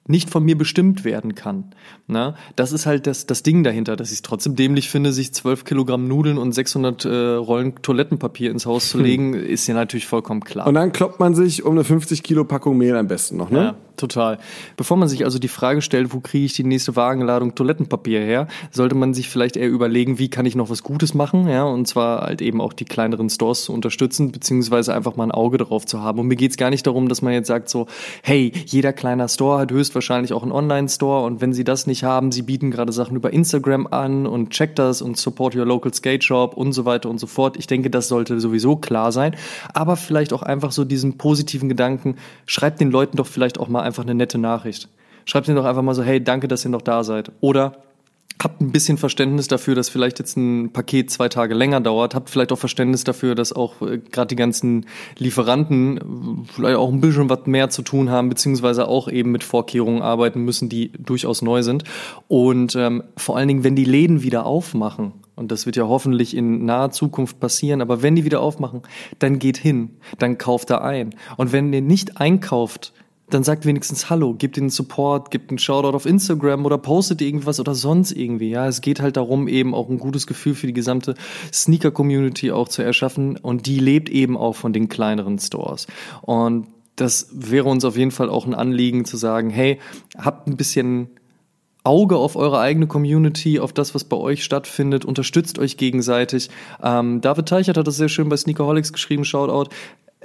[0.07, 1.65] nicht von mir bestimmt werden kann.
[2.07, 5.33] Na, das ist halt das, das Ding dahinter, dass ich es trotzdem dämlich finde, sich
[5.33, 9.05] 12 Kilogramm Nudeln und 600 äh, Rollen Toilettenpapier ins Haus zu hm.
[9.05, 9.45] legen, hm.
[9.45, 10.67] ist ja natürlich vollkommen klar.
[10.67, 13.59] Und dann kloppt man sich um eine 50 Kilo Packung Mehl am besten noch, ne?
[13.59, 14.39] Ja, total.
[14.77, 18.47] Bevor man sich also die Frage stellt, wo kriege ich die nächste Wagenladung Toilettenpapier her,
[18.71, 21.87] sollte man sich vielleicht eher überlegen, wie kann ich noch was Gutes machen, ja, und
[21.87, 25.85] zwar halt eben auch die kleineren Stores zu unterstützen, beziehungsweise einfach mal ein Auge darauf
[25.85, 26.19] zu haben.
[26.19, 27.87] Und mir geht's gar nicht darum, dass man jetzt sagt so,
[28.21, 32.31] hey, jeder kleiner Store hat höchstwahrscheinlich auch einen Online-Store und wenn sie das nicht haben,
[32.31, 36.23] sie bieten gerade Sachen über Instagram an und check das und support your local skate
[36.23, 37.57] shop und so weiter und so fort.
[37.57, 39.35] Ich denke, das sollte sowieso klar sein,
[39.73, 43.82] aber vielleicht auch einfach so diesen positiven Gedanken, schreibt den Leuten doch vielleicht auch mal
[43.83, 44.89] einfach eine nette Nachricht.
[45.25, 47.31] Schreibt ihnen doch einfach mal so, hey, danke, dass ihr noch da seid.
[47.39, 47.83] Oder
[48.41, 52.15] habt ein bisschen Verständnis dafür, dass vielleicht jetzt ein Paket zwei Tage länger dauert.
[52.15, 54.85] Habt vielleicht auch Verständnis dafür, dass auch äh, gerade die ganzen
[55.17, 56.01] Lieferanten äh,
[56.53, 60.41] vielleicht auch ein bisschen was mehr zu tun haben, beziehungsweise auch eben mit Vorkehrungen arbeiten
[60.41, 61.83] müssen, die durchaus neu sind.
[62.27, 66.35] Und ähm, vor allen Dingen, wenn die Läden wieder aufmachen, und das wird ja hoffentlich
[66.35, 68.81] in naher Zukunft passieren, aber wenn die wieder aufmachen,
[69.19, 71.15] dann geht hin, dann kauft da ein.
[71.37, 72.93] Und wenn ihr nicht einkauft,
[73.33, 77.59] dann sagt wenigstens Hallo, gebt ihnen Support, gebt einen Shoutout auf Instagram oder postet irgendwas
[77.59, 78.49] oder sonst irgendwie.
[78.49, 81.15] Ja, es geht halt darum, eben auch ein gutes Gefühl für die gesamte
[81.51, 85.87] Sneaker-Community auch zu erschaffen und die lebt eben auch von den kleineren Stores.
[86.21, 89.79] Und das wäre uns auf jeden Fall auch ein Anliegen zu sagen, hey,
[90.15, 91.09] habt ein bisschen
[91.83, 96.49] Auge auf eure eigene Community, auf das, was bei euch stattfindet, unterstützt euch gegenseitig.
[96.81, 99.69] Ähm, David Teichert hat das sehr schön bei Sneakerholics geschrieben, Shoutout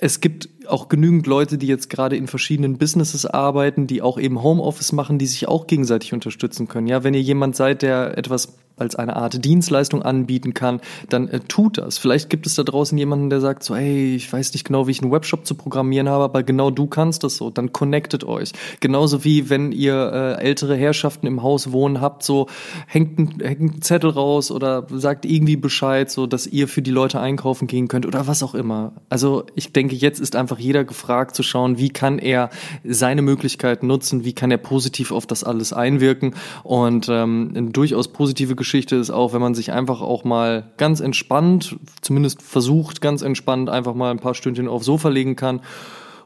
[0.01, 4.43] es gibt auch genügend Leute, die jetzt gerade in verschiedenen Businesses arbeiten, die auch eben
[4.43, 6.87] Homeoffice machen, die sich auch gegenseitig unterstützen können.
[6.87, 11.41] Ja, wenn ihr jemand seid, der etwas als eine Art Dienstleistung anbieten kann, dann äh,
[11.41, 11.99] tut das.
[11.99, 14.93] Vielleicht gibt es da draußen jemanden, der sagt so, hey, ich weiß nicht genau, wie
[14.93, 17.51] ich einen Webshop zu programmieren habe, aber genau du kannst das so.
[17.51, 18.53] Dann connectet euch.
[18.81, 22.47] Genauso wie wenn ihr äh, ältere Herrschaften im Haus wohnen habt, so
[22.87, 26.91] hängt ein, hängt ein Zettel raus oder sagt irgendwie Bescheid, so dass ihr für die
[26.91, 28.93] Leute einkaufen gehen könnt oder was auch immer.
[29.09, 32.51] Also ich denke, jetzt ist einfach jeder gefragt zu schauen, wie kann er
[32.85, 38.57] seine Möglichkeiten nutzen, wie kann er positiv auf das alles einwirken und ähm, durchaus positive
[38.57, 43.23] Geschichte Geschichte ist auch, wenn man sich einfach auch mal ganz entspannt, zumindest versucht, ganz
[43.23, 45.61] entspannt einfach mal ein paar Stündchen aufs Sofa legen kann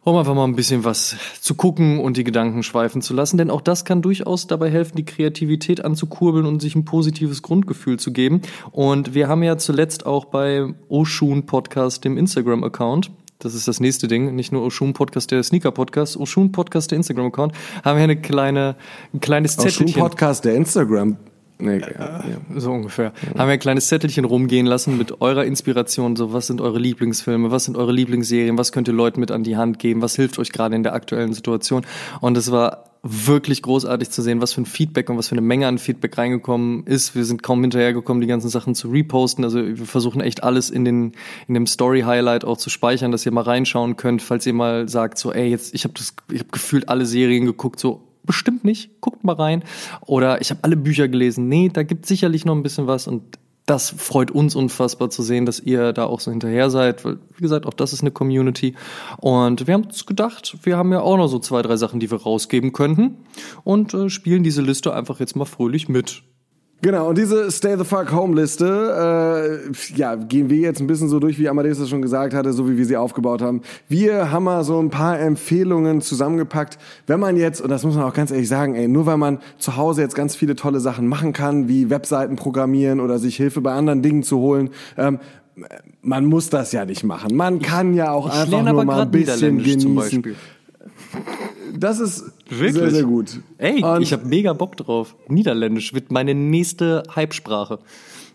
[0.05, 3.38] um einfach mal ein bisschen was zu gucken und die Gedanken schweifen zu lassen.
[3.38, 8.01] Denn auch das kann durchaus dabei helfen, die Kreativität anzukurbeln und sich ein positives Grundgefühl
[8.01, 8.42] zu geben.
[8.73, 13.12] Und wir haben ja zuletzt auch bei Oshun Podcast, dem Instagram-Account,
[13.45, 16.97] das ist das nächste Ding, nicht nur Oshun Podcast, der Sneaker Podcast, Oshun Podcast, der
[16.97, 17.53] Instagram Account,
[17.85, 18.77] haben wir eine kleine,
[19.13, 19.87] ein kleines Zettelchen.
[19.87, 21.17] Oshun Podcast, der Instagram
[21.59, 22.61] Nee, ja, ja.
[22.61, 23.12] So ungefähr.
[23.23, 23.38] Ja.
[23.41, 26.17] Haben wir ein kleines Zettelchen rumgehen lassen mit eurer Inspiration.
[26.17, 27.51] So, was sind eure Lieblingsfilme?
[27.51, 28.59] Was sind eure Lieblingsserien?
[28.59, 30.03] Was könnt ihr Leuten mit an die Hand geben?
[30.03, 31.87] Was hilft euch gerade in der aktuellen Situation?
[32.21, 35.41] Und es war wirklich großartig zu sehen, was für ein Feedback und was für eine
[35.41, 37.17] Menge an Feedback reingekommen ist.
[37.17, 39.45] Wir sind kaum hinterhergekommen, die ganzen Sachen zu reposten.
[39.45, 41.12] Also wir versuchen echt alles in den
[41.49, 44.88] in dem Story Highlight auch zu speichern, dass ihr mal reinschauen könnt, falls ihr mal
[44.88, 48.65] sagt so, ey, jetzt ich habe das ich habe gefühlt alle Serien geguckt, so bestimmt
[48.65, 49.65] nicht, guckt mal rein.
[50.07, 51.49] Oder ich habe alle Bücher gelesen.
[51.49, 55.47] Nee, da gibt sicherlich noch ein bisschen was und das freut uns unfassbar zu sehen,
[55.47, 58.75] dass ihr da auch so hinterher seid, weil, wie gesagt, auch das ist eine Community.
[59.19, 62.11] Und wir haben uns gedacht, wir haben ja auch noch so zwei, drei Sachen, die
[62.11, 63.19] wir rausgeben könnten
[63.63, 66.23] und äh, spielen diese Liste einfach jetzt mal fröhlich mit.
[66.85, 71.09] Genau, und diese Stay the Fuck Home Liste, äh, ja, gehen wir jetzt ein bisschen
[71.09, 73.62] so durch, wie Amadeus das schon gesagt hatte, so wie wir sie aufgebaut haben.
[73.88, 76.79] Wir haben mal so ein paar Empfehlungen zusammengepackt.
[77.07, 79.38] Wenn man jetzt, und das muss man auch ganz ehrlich sagen, ey, nur weil man
[79.59, 83.61] zu Hause jetzt ganz viele tolle Sachen machen kann, wie Webseiten programmieren oder sich Hilfe
[83.61, 85.21] bei anderen Dingen zu holen, ähm,
[86.01, 87.37] man muss das ja nicht machen.
[87.37, 90.35] Man kann ja auch ich einfach nur mal ein bisschen genießen.
[91.79, 92.75] Das ist Wirklich?
[92.75, 93.41] sehr, sehr gut.
[93.59, 95.17] Ey, Und ich habe mega Bock drauf.
[95.29, 97.79] Niederländisch wird meine nächste Hype-Sprache.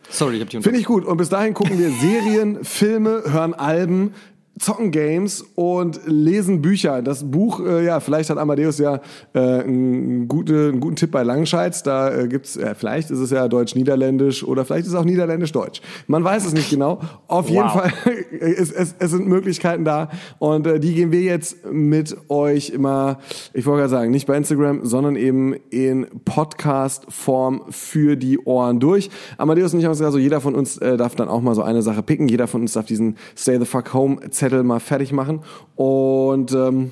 [0.10, 1.06] Sorry, ich habe die Finde ich gut.
[1.06, 4.14] Und bis dahin gucken wir Serien, Filme, hören Alben,
[4.60, 7.02] zocken Games und lesen Bücher.
[7.02, 9.02] Das Buch, äh, ja, vielleicht hat Amadeus ja
[9.34, 11.84] äh, einen, gute, einen guten Tipp bei Langscheids.
[11.84, 15.82] Da äh, gibt's, äh, vielleicht ist es ja Deutsch-Niederländisch oder vielleicht ist es auch Niederländisch-Deutsch.
[16.08, 17.00] Man weiß es nicht genau.
[17.28, 17.52] Auf wow.
[17.52, 17.94] jeden Fall,
[18.40, 23.20] es, es, es sind Möglichkeiten da und äh, die gehen wir jetzt mit euch immer,
[23.54, 29.10] ich wollte gerade sagen, nicht bei Instagram, sondern eben in Podcast-Form für die Ohren durch.
[29.38, 31.56] Amadeus und ich haben uns gesagt, so jeder von uns äh, darf dann auch mal
[31.56, 32.28] so eine Sache picken.
[32.28, 35.42] Jeder von uns darf diesen Stay the Fuck Home Zettel mal fertig machen.
[35.76, 36.92] Und ähm,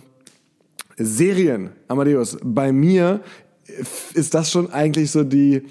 [0.97, 3.21] Serien, Amadeus, bei mir
[4.13, 5.63] ist das schon eigentlich so die,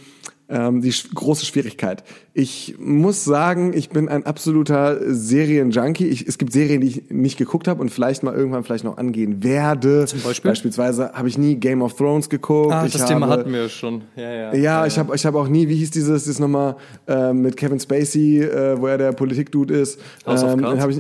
[0.49, 2.05] ähm, die große Schwierigkeit.
[2.35, 6.07] Ich muss sagen, ich bin ein absoluter Serienjunkie.
[6.07, 8.99] Ich, es gibt Serien, die ich nicht geguckt habe und vielleicht mal irgendwann vielleicht noch
[8.99, 10.05] angehen werde.
[10.07, 10.51] Zum Beispiel?
[10.51, 12.73] Beispielsweise habe ich nie Game of Thrones geguckt.
[12.73, 14.03] Ah, ich das habe, Thema hatten wir schon.
[14.17, 14.55] Ja, ja.
[14.55, 17.57] Ja, ja ich habe ich hab auch nie, wie hieß dieses, das nochmal äh, mit
[17.57, 20.01] Kevin Spacey, äh, wo er der Politikdude ist.
[20.27, 20.99] House ähm, of Cards.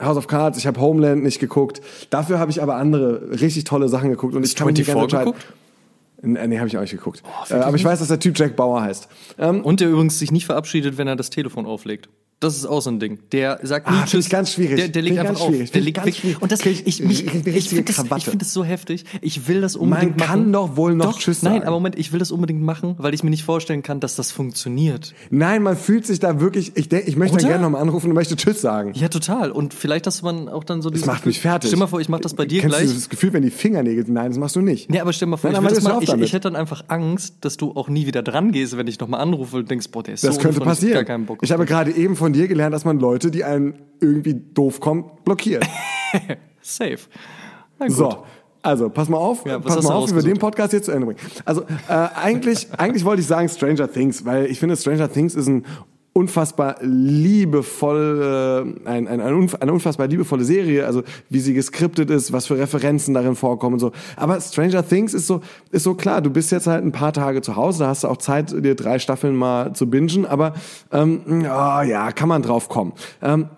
[0.00, 1.80] House of Cards, ich habe Homeland nicht geguckt.
[2.10, 4.86] Dafür habe ich aber andere richtig tolle Sachen geguckt und ich kann mich nicht.
[4.86, 5.46] Geguckt?
[6.22, 7.22] Nee, habe ich auch nicht geguckt.
[7.24, 9.08] Oh, äh, aber ich weiß, dass der Typ Jack Bauer heißt.
[9.38, 12.08] Ähm, und der übrigens sich nicht verabschiedet, wenn er das Telefon auflegt.
[12.38, 13.18] Das ist auch so ein Ding.
[13.32, 14.76] Der sagt nie Ah, finde ich ganz schwierig.
[14.76, 15.54] Der, der legt einfach auf.
[15.72, 16.42] Der legt ganz schwierig.
[16.42, 19.06] Und das, ich- ich, mich, ich ich finde das, ich find das so heftig.
[19.22, 20.28] Ich will das unbedingt machen.
[20.28, 21.64] kann doch wohl noch doch, Tschüss Nein, sagen.
[21.66, 24.32] aber Moment, ich will das unbedingt machen, weil ich mir nicht vorstellen kann, dass das
[24.32, 25.14] funktioniert.
[25.30, 28.14] Nein, man fühlt sich da wirklich, ich, denk, ich möchte dann gerne nochmal anrufen und
[28.14, 28.92] möchte Tschüss sagen.
[28.94, 29.50] Ja, total.
[29.50, 31.68] Und vielleicht, dass man auch dann so Das macht mich fertig.
[31.70, 32.88] Stell mal vor, ich mache das bei dir Kennst gleich.
[32.88, 34.90] du das Gefühl, wenn die Fingernägel, nein, das machst du nicht.
[34.90, 37.36] Nee, aber stell mal vor, Nein, ich, das mal, ich, ich hätte dann einfach Angst,
[37.40, 40.14] dass du auch nie wieder dran gehst, wenn ich nochmal anrufe und denkst, boah, der
[40.14, 40.94] ist Das so könnte unfreundlich, passieren.
[40.96, 43.74] Gar keinen Bock ich habe gerade eben von dir gelernt, dass man Leute, die einem
[44.00, 45.64] irgendwie doof kommen, blockiert.
[46.60, 46.98] Safe.
[47.88, 48.24] So.
[48.62, 50.26] Also, pass mal auf, Ja, pass mal auf, wie wir rausgesucht?
[50.26, 51.20] den Podcast jetzt zu Ende bringen.
[51.44, 55.46] Also, äh, eigentlich, eigentlich wollte ich sagen Stranger Things, weil ich finde, Stranger Things ist
[55.46, 55.64] ein
[56.16, 62.46] unfassbar liebevoll, äh, ein, ein, eine unfassbar liebevolle Serie, also wie sie geskriptet ist, was
[62.46, 63.92] für Referenzen darin vorkommen und so.
[64.16, 67.42] Aber Stranger Things ist so, ist so klar, du bist jetzt halt ein paar Tage
[67.42, 70.54] zu Hause, da hast du auch Zeit, dir drei Staffeln mal zu bingen, aber
[70.90, 72.94] ähm, oh, ja, kann man drauf kommen.
[73.20, 73.48] Ähm,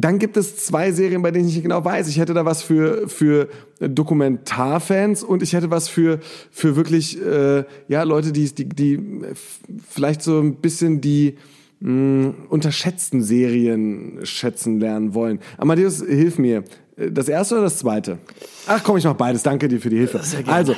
[0.00, 2.08] dann gibt es zwei Serien, bei denen ich nicht genau weiß.
[2.08, 3.48] Ich hätte da was für für
[3.80, 8.94] Dokumentarfans und ich hätte was für für wirklich äh, ja Leute, die die die
[9.30, 11.36] f- vielleicht so ein bisschen die
[11.80, 15.40] mh, unterschätzten Serien schätzen lernen wollen.
[15.56, 16.64] Amadeus, hilf mir.
[16.96, 18.18] Das erste oder das zweite?
[18.66, 19.42] Ach komm, ich mach beides.
[19.44, 20.20] Danke dir für die Hilfe.
[20.46, 20.74] Also,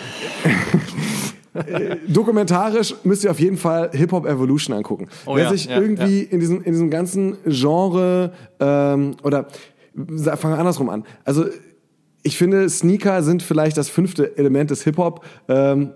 [1.55, 5.09] äh, dokumentarisch müsst ihr auf jeden Fall Hip Hop Evolution angucken.
[5.25, 9.47] Oh Wer ja, sich ja, irgendwie in diesem in diesem ganzen Genre ähm, oder
[10.37, 11.05] fangen andersrum an.
[11.25, 11.47] Also
[12.23, 15.25] ich finde Sneaker sind vielleicht das fünfte Element des Hip Hop.
[15.49, 15.93] Ähm,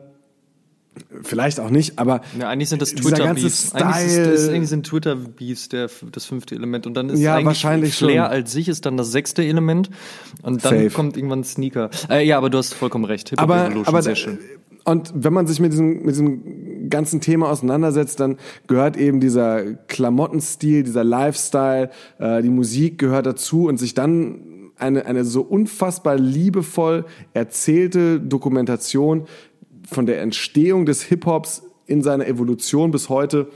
[1.23, 3.75] vielleicht auch nicht, aber Ja, eigentlich sind das Twitter-Beefs.
[3.75, 5.69] Eigentlich, ist- eigentlich sind Twitter-Beefs
[6.13, 6.87] das fünfte Element.
[6.87, 8.33] Und dann ist Ja, eigentlich wahrscheinlich Flair schon.
[8.33, 9.91] als sich ist dann das sechste Element.
[10.43, 10.91] Und dann Safe.
[10.91, 11.91] kommt irgendwann Sneaker.
[12.09, 13.31] Äh, ja, aber du hast vollkommen recht.
[13.31, 14.39] Hip-Hop aber, Evolution, aber sehr schön.
[14.85, 19.63] und wenn man sich mit diesem, mit diesem ganzen Thema auseinandersetzt, dann gehört eben dieser
[19.89, 24.41] Klamottenstil, dieser Lifestyle, äh, die Musik gehört dazu und sich dann
[24.77, 29.27] eine, eine so unfassbar liebevoll erzählte Dokumentation
[29.95, 33.49] von der Entstehung des Hip-Hops in seiner Evolution bis heute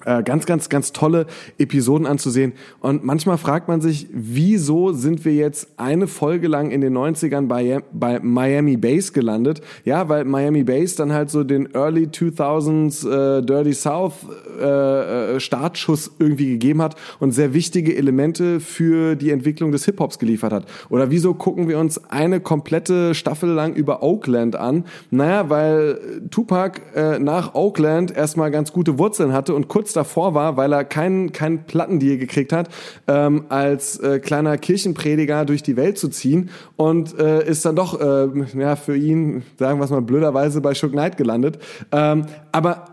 [0.00, 1.26] ganz, ganz, ganz tolle
[1.58, 2.52] Episoden anzusehen.
[2.80, 7.46] Und manchmal fragt man sich, wieso sind wir jetzt eine Folge lang in den 90ern
[7.46, 9.60] bei, bei Miami Bass gelandet?
[9.84, 14.14] Ja, weil Miami Bass dann halt so den Early 2000s äh, Dirty South
[14.60, 20.18] äh, äh, Startschuss irgendwie gegeben hat und sehr wichtige Elemente für die Entwicklung des Hip-Hops
[20.18, 20.66] geliefert hat.
[20.88, 24.84] Oder wieso gucken wir uns eine komplette Staffel lang über Oakland an?
[25.10, 25.98] Naja, weil
[26.30, 30.84] Tupac äh, nach Oakland erstmal ganz gute Wurzeln hatte und kurz davor war, weil er
[30.84, 32.68] keinen keinen Plattendeal gekriegt hat,
[33.08, 38.00] ähm, als äh, kleiner Kirchenprediger durch die Welt zu ziehen und äh, ist dann doch
[38.00, 41.58] äh, ja für ihn, sagen wir es mal blöderweise, bei Shook Knight gelandet.
[41.92, 42.86] Ähm, aber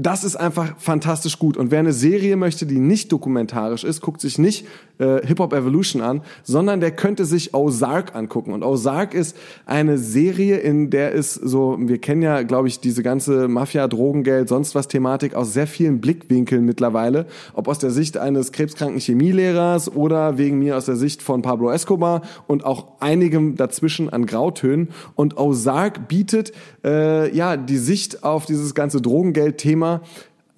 [0.00, 1.56] das ist einfach fantastisch gut.
[1.56, 4.64] Und wer eine Serie möchte, die nicht dokumentarisch ist, guckt sich nicht
[4.98, 8.52] äh, Hip Hop Evolution an, sondern der könnte sich Ozark angucken.
[8.52, 13.02] Und Ozark ist eine Serie, in der es so, wir kennen ja, glaube ich, diese
[13.02, 17.26] ganze Mafia, Drogengeld, sonst was Thematik aus sehr vielen Blickwinkeln mittlerweile.
[17.54, 21.70] Ob aus der Sicht eines krebskranken Chemielehrers oder wegen mir aus der Sicht von Pablo
[21.70, 24.88] Escobar und auch einigem dazwischen an Grautönen.
[25.14, 26.52] Und Ozark bietet
[26.84, 30.02] äh, ja die Sicht auf dieses ganze Drogengeld-Thema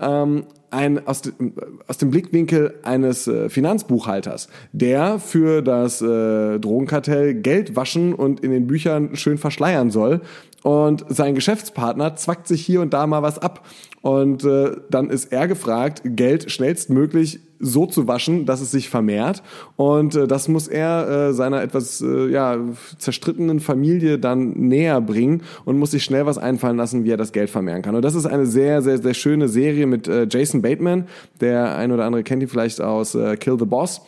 [0.00, 1.54] ähm, ein, aus, dem,
[1.86, 8.50] aus dem Blickwinkel eines äh, Finanzbuchhalters, der für das äh, Drogenkartell Geld waschen und in
[8.50, 10.20] den Büchern schön verschleiern soll.
[10.62, 13.66] Und sein Geschäftspartner zwackt sich hier und da mal was ab.
[14.02, 19.42] Und äh, dann ist er gefragt, Geld schnellstmöglich so zu waschen, dass es sich vermehrt.
[19.76, 22.58] Und äh, das muss er äh, seiner etwas äh, ja,
[22.98, 27.32] zerstrittenen Familie dann näher bringen und muss sich schnell was einfallen lassen, wie er das
[27.32, 27.94] Geld vermehren kann.
[27.94, 31.06] Und das ist eine sehr, sehr, sehr schöne Serie mit äh, Jason Bateman.
[31.40, 34.00] Der ein oder andere kennt ihn vielleicht aus äh, Kill the Boss.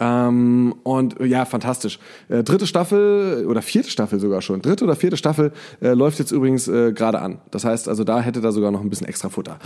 [0.00, 1.98] Ähm, und ja, fantastisch.
[2.30, 4.62] Äh, dritte Staffel oder vierte Staffel sogar schon.
[4.62, 7.40] Dritte oder vierte Staffel äh, läuft jetzt übrigens äh, gerade an.
[7.50, 9.58] Das heißt, also da hätte da sogar noch ein bisschen extra Futter.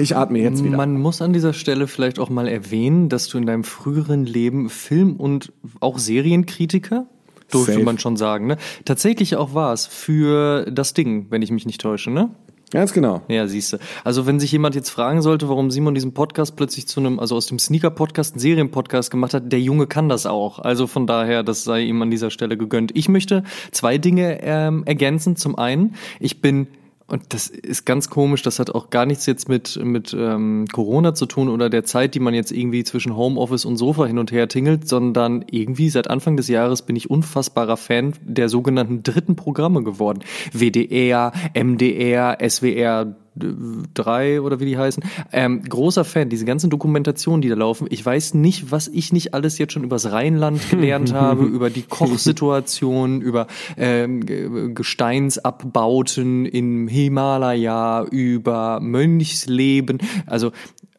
[0.00, 0.76] Ich atme jetzt wieder.
[0.76, 4.70] Man muss an dieser Stelle vielleicht auch mal erwähnen, dass du in deinem früheren Leben
[4.70, 7.06] Film- und auch Serienkritiker,
[7.50, 7.84] durfte Safe.
[7.84, 8.56] man schon sagen, ne?
[8.84, 12.30] Tatsächlich auch war's für das Ding, wenn ich mich nicht täusche, ne?
[12.72, 13.20] Ganz genau.
[13.28, 13.80] Ja, siehste.
[14.02, 17.36] Also wenn sich jemand jetzt fragen sollte, warum Simon diesen Podcast plötzlich zu einem, also
[17.36, 20.58] aus dem Sneaker-Podcast einen Serien-Podcast gemacht hat, der Junge kann das auch.
[20.58, 22.90] Also von daher, das sei ihm an dieser Stelle gegönnt.
[22.94, 25.36] Ich möchte zwei Dinge ähm, ergänzen.
[25.36, 26.66] Zum einen, ich bin
[27.12, 31.12] und das ist ganz komisch, das hat auch gar nichts jetzt mit, mit ähm, Corona
[31.12, 34.32] zu tun oder der Zeit, die man jetzt irgendwie zwischen Homeoffice und Sofa hin und
[34.32, 39.36] her tingelt, sondern irgendwie seit Anfang des Jahres bin ich unfassbarer Fan der sogenannten dritten
[39.36, 40.20] Programme geworden.
[40.54, 45.02] WDR, MDR, SWR drei oder wie die heißen.
[45.32, 47.86] Ähm, großer Fan, diese ganzen Dokumentationen, die da laufen.
[47.90, 51.82] Ich weiß nicht, was ich nicht alles jetzt schon übers Rheinland gelernt habe, über die
[51.82, 59.98] Kochsituation, über ähm, Gesteinsabbauten im Himalaya, über Mönchsleben.
[60.26, 60.52] Also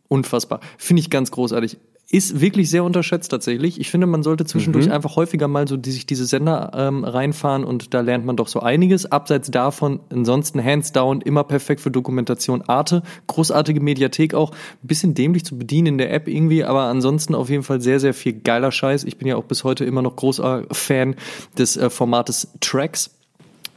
[0.07, 0.59] unfassbar.
[0.77, 1.77] Finde ich ganz großartig
[2.13, 3.79] ist wirklich sehr unterschätzt tatsächlich.
[3.79, 4.91] Ich finde, man sollte zwischendurch mhm.
[4.91, 8.47] einfach häufiger mal so die, sich diese Sender ähm, reinfahren und da lernt man doch
[8.47, 9.11] so einiges.
[9.11, 12.61] Abseits davon, ansonsten hands down, immer perfekt für Dokumentation.
[12.67, 17.33] Arte, großartige Mediathek auch, ein bisschen dämlich zu bedienen in der App irgendwie, aber ansonsten
[17.33, 19.05] auf jeden Fall sehr, sehr viel geiler Scheiß.
[19.05, 21.15] Ich bin ja auch bis heute immer noch großer Fan
[21.57, 23.09] des äh, Formates Tracks.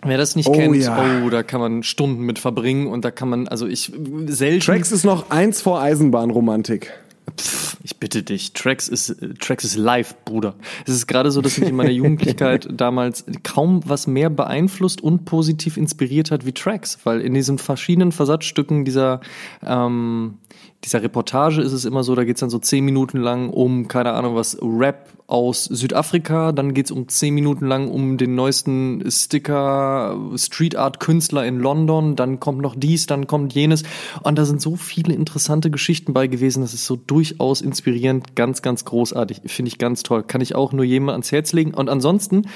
[0.03, 1.23] Wer das nicht oh, kennt, ja.
[1.25, 3.93] oh, da kann man Stunden mit verbringen und da kann man, also ich
[4.27, 4.61] selten.
[4.61, 6.93] Tracks ist noch eins vor Eisenbahnromantik.
[7.39, 10.55] Pff, ich bitte dich, Tracks ist, Tracks ist live, Bruder.
[10.87, 15.25] Es ist gerade so, dass mich in meiner Jugendlichkeit damals kaum was mehr beeinflusst und
[15.25, 19.21] positiv inspiriert hat wie Tracks, weil in diesen verschiedenen Versatzstücken dieser,
[19.65, 20.39] ähm,
[20.85, 24.13] dieser Reportage ist es immer so, da geht's dann so zehn Minuten lang um, keine
[24.13, 30.19] Ahnung was, Rap aus Südafrika, dann geht's um zehn Minuten lang um den neuesten Sticker,
[30.37, 33.83] Street Art Künstler in London, dann kommt noch dies, dann kommt jenes
[34.23, 38.63] und da sind so viele interessante Geschichten bei gewesen, das ist so durchaus inspirierend, ganz,
[38.63, 41.89] ganz großartig, finde ich ganz toll, kann ich auch nur jemandem ans Herz legen und
[41.89, 42.49] ansonsten,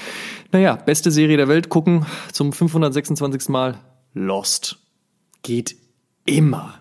[0.51, 3.49] naja, beste Serie der Welt gucken zum 526.
[3.49, 3.79] Mal,
[4.13, 4.77] Lost.
[5.41, 5.75] Geht
[6.25, 6.75] immer.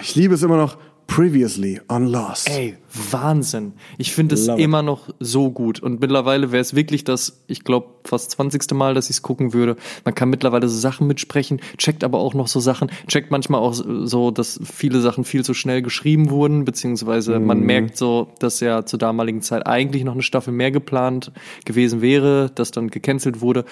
[0.00, 0.76] Ich liebe es immer noch.
[1.06, 2.48] Previously on Lost.
[2.48, 2.76] Ey,
[3.10, 3.74] Wahnsinn.
[3.98, 5.80] Ich finde es immer noch so gut.
[5.80, 8.72] Und mittlerweile wäre es wirklich das, ich glaube, fast 20.
[8.72, 9.76] Mal, dass ich es gucken würde.
[10.04, 13.74] Man kann mittlerweile so Sachen mitsprechen, checkt aber auch noch so Sachen, checkt manchmal auch
[13.74, 17.46] so, dass viele Sachen viel zu schnell geschrieben wurden, beziehungsweise mm.
[17.46, 21.32] man merkt so, dass ja zur damaligen Zeit eigentlich noch eine Staffel mehr geplant
[21.64, 23.64] gewesen wäre, das dann gecancelt wurde.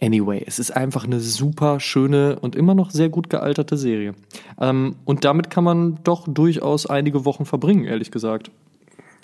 [0.00, 4.14] Anyway, es ist einfach eine super schöne und immer noch sehr gut gealterte Serie.
[4.60, 8.50] Ähm, und damit kann man doch durchaus einige Wochen verbringen, ehrlich gesagt.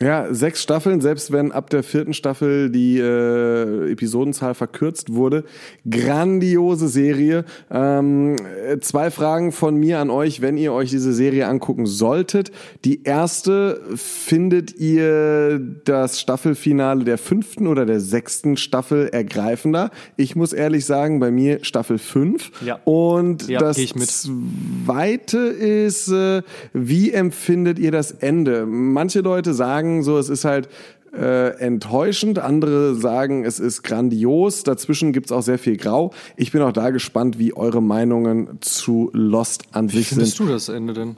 [0.02, 5.44] Ja, sechs Staffeln, selbst wenn ab der vierten Staffel die äh, Episodenzahl verkürzt wurde.
[5.88, 7.44] Grandiose Serie.
[7.70, 8.34] Ähm,
[8.80, 12.50] zwei Fragen von mir an euch, wenn ihr euch diese Serie angucken solltet.
[12.84, 19.90] Die erste, findet ihr das Staffelfinale der fünften oder der sechsten Staffel ergreifender?
[20.16, 22.50] Ich muss ehrlich sagen, bei mir Staffel fünf.
[22.64, 22.80] Ja.
[22.84, 26.42] Und ja, das zweite ist, äh,
[26.72, 28.66] wie empfindet ihr das Ende?
[28.66, 30.68] Manche Leute sagen, sagen so, es ist halt
[31.12, 34.62] äh, enttäuschend, andere sagen, es ist grandios.
[34.62, 36.12] Dazwischen gibt's auch sehr viel Grau.
[36.36, 40.18] Ich bin auch da gespannt, wie eure Meinungen zu Lost an wie sich sind.
[40.18, 41.16] Wie findest du das Ende denn?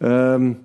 [0.00, 0.56] Ähm,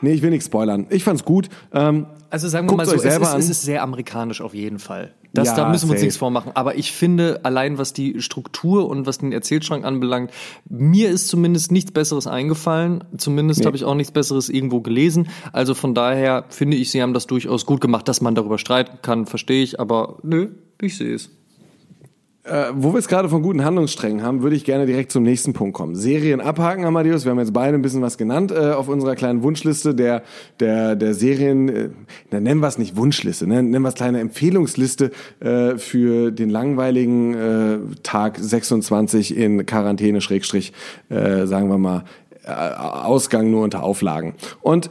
[0.00, 0.86] nee, ich will nicht spoilern.
[0.90, 1.48] Ich fand's gut.
[1.72, 5.14] Ähm, also sagen wir mal so, es ist, es ist, sehr amerikanisch auf jeden Fall.
[5.32, 6.52] Das, ja, da müssen wir uns nichts vormachen.
[6.54, 10.32] Aber ich finde, allein was die Struktur und was den Erzählschrank anbelangt,
[10.68, 13.04] mir ist zumindest nichts Besseres eingefallen.
[13.16, 13.66] Zumindest nee.
[13.66, 15.28] habe ich auch nichts Besseres irgendwo gelesen.
[15.52, 18.08] Also von daher finde ich, sie haben das durchaus gut gemacht.
[18.08, 19.78] Dass man darüber streiten kann, verstehe ich.
[19.78, 20.48] Aber nö,
[20.80, 21.30] ich sehe es.
[22.42, 25.52] Äh, wo wir es gerade von guten Handlungssträngen haben, würde ich gerne direkt zum nächsten
[25.52, 25.94] Punkt kommen.
[25.94, 27.26] Serien abhaken, Amadeus.
[27.26, 30.22] Wir haben jetzt beide ein bisschen was genannt äh, auf unserer kleinen Wunschliste der,
[30.58, 31.68] der, der Serien.
[31.68, 31.90] Äh,
[32.30, 33.62] nennen wir es nicht Wunschliste, ne?
[33.62, 35.10] nennen wir es kleine Empfehlungsliste
[35.40, 40.72] äh, für den langweiligen äh, Tag 26 in Quarantäne, Schrägstrich,
[41.10, 42.04] äh, sagen wir mal,
[42.46, 44.32] äh, Ausgang nur unter Auflagen.
[44.62, 44.88] Und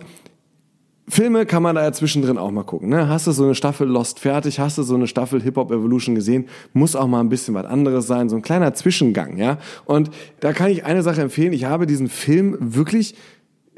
[1.10, 2.90] Filme kann man da ja zwischendrin auch mal gucken.
[2.90, 3.10] Ne?
[3.10, 6.16] Hast du so eine Staffel Lost fertig, hast du so eine Staffel Hip Hop Evolution
[6.16, 9.58] gesehen, muss auch mal ein bisschen was anderes sein, so ein kleiner Zwischengang, ja.
[9.86, 11.52] Und da kann ich eine Sache empfehlen.
[11.54, 13.16] Ich habe diesen Film wirklich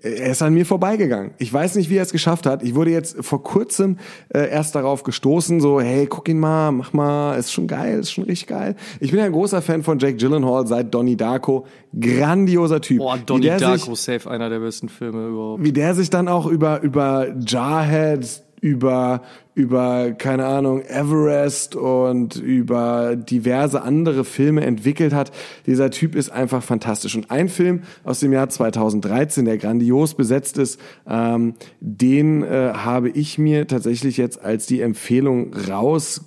[0.02, 1.32] er ist an mir vorbeigegangen.
[1.38, 2.64] Ich weiß nicht, wie er es geschafft hat.
[2.64, 3.98] Ich wurde jetzt vor kurzem
[4.34, 8.12] äh, erst darauf gestoßen, so, hey, guck ihn mal, mach mal, ist schon geil, ist
[8.12, 8.76] schon richtig geil.
[9.00, 11.66] Ich bin ja ein großer Fan von Jake Gyllenhaal seit Donnie Darko.
[12.00, 13.00] Grandioser Typ.
[13.00, 15.64] Boah, Donnie Darko, sich, safe einer der besten Filme überhaupt.
[15.64, 19.24] Wie der sich dann auch über, über Jarhead, über,
[19.56, 25.32] über, keine Ahnung, Everest und über diverse andere Filme entwickelt hat.
[25.66, 27.16] Dieser Typ ist einfach fantastisch.
[27.16, 33.10] Und ein Film aus dem Jahr 2013, der grandios besetzt ist, ähm, den äh, habe
[33.10, 36.22] ich mir tatsächlich jetzt als die Empfehlung rausge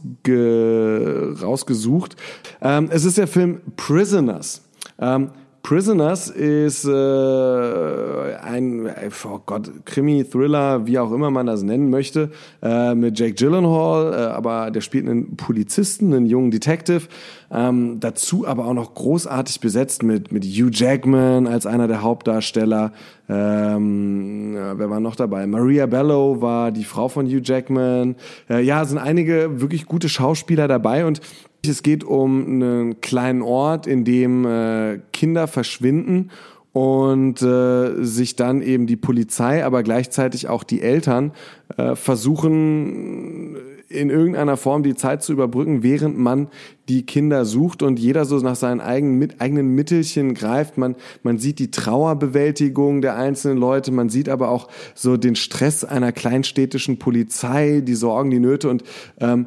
[1.41, 2.17] rausgesucht.
[2.61, 4.69] Ähm, es ist der Film Prisoners.
[4.99, 5.31] Ähm,
[5.65, 8.87] Prisoners ist äh, ein,
[9.25, 12.31] oh Gott, Krimi, Thriller, wie auch immer man das nennen möchte,
[12.63, 17.09] äh, mit Jake Gyllenhaal, äh, aber der spielt einen Polizisten, einen jungen Detective.
[17.51, 22.93] Ähm, dazu aber auch noch großartig besetzt mit, mit Hugh Jackman als einer der Hauptdarsteller.
[23.31, 25.47] Ähm, ja, wer war noch dabei?
[25.47, 28.17] Maria Bello war die Frau von Hugh Jackman.
[28.51, 31.23] Äh, ja, sind einige wirklich gute Schauspieler dabei und
[31.69, 36.31] Es geht um einen kleinen Ort, in dem äh, Kinder verschwinden
[36.73, 41.33] und äh, sich dann eben die Polizei, aber gleichzeitig auch die Eltern
[41.77, 43.57] äh, versuchen
[43.89, 46.49] in irgendeiner Form die Zeit zu überbrücken, während man
[46.89, 50.77] die Kinder sucht und jeder so nach seinen eigenen, mit, eigenen Mittelchen greift.
[50.77, 55.85] Man, man sieht die Trauerbewältigung der einzelnen Leute, man sieht aber auch so den Stress
[55.85, 58.83] einer kleinstädtischen Polizei, die Sorgen, die Nöte und
[59.21, 59.47] ähm,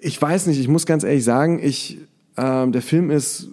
[0.00, 1.98] ich weiß nicht, ich muss ganz ehrlich sagen, ich,
[2.36, 3.48] ähm, der Film ist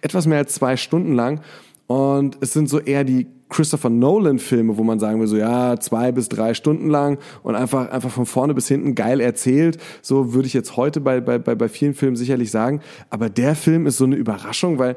[0.00, 1.40] etwas mehr als zwei Stunden lang
[1.86, 6.10] und es sind so eher die Christopher Nolan-Filme, wo man sagen will, so ja, zwei
[6.10, 9.78] bis drei Stunden lang und einfach, einfach von vorne bis hinten geil erzählt.
[10.02, 12.80] So würde ich jetzt heute bei, bei, bei, bei vielen Filmen sicherlich sagen.
[13.10, 14.96] Aber der Film ist so eine Überraschung, weil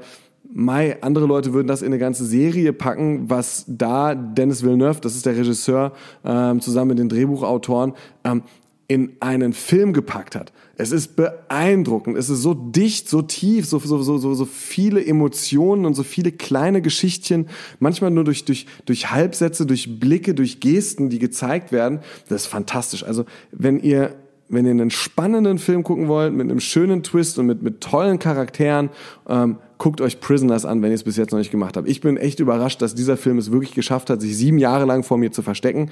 [0.54, 5.16] Mai, andere Leute würden das in eine ganze Serie packen, was da Dennis Villeneuve, das
[5.16, 5.92] ist der Regisseur,
[6.24, 7.94] ähm, zusammen mit den Drehbuchautoren,
[8.24, 8.44] ähm,
[8.88, 10.54] in einen Film gepackt hat.
[10.78, 12.18] Es ist beeindruckend.
[12.18, 16.32] Es ist so dicht, so tief, so, so, so, so, viele Emotionen und so viele
[16.32, 17.48] kleine Geschichtchen.
[17.80, 22.00] Manchmal nur durch, durch, durch Halbsätze, durch Blicke, durch Gesten, die gezeigt werden.
[22.30, 23.04] Das ist fantastisch.
[23.04, 24.16] Also, wenn ihr,
[24.48, 28.20] wenn ihr einen spannenden Film gucken wollt, mit einem schönen Twist und mit, mit tollen
[28.20, 28.90] Charakteren,
[29.28, 31.90] ähm, guckt euch Prisoners an, wenn ihr es bis jetzt noch nicht gemacht habt.
[31.90, 35.04] Ich bin echt überrascht, dass dieser Film es wirklich geschafft hat, sich sieben Jahre lang
[35.04, 35.92] vor mir zu verstecken.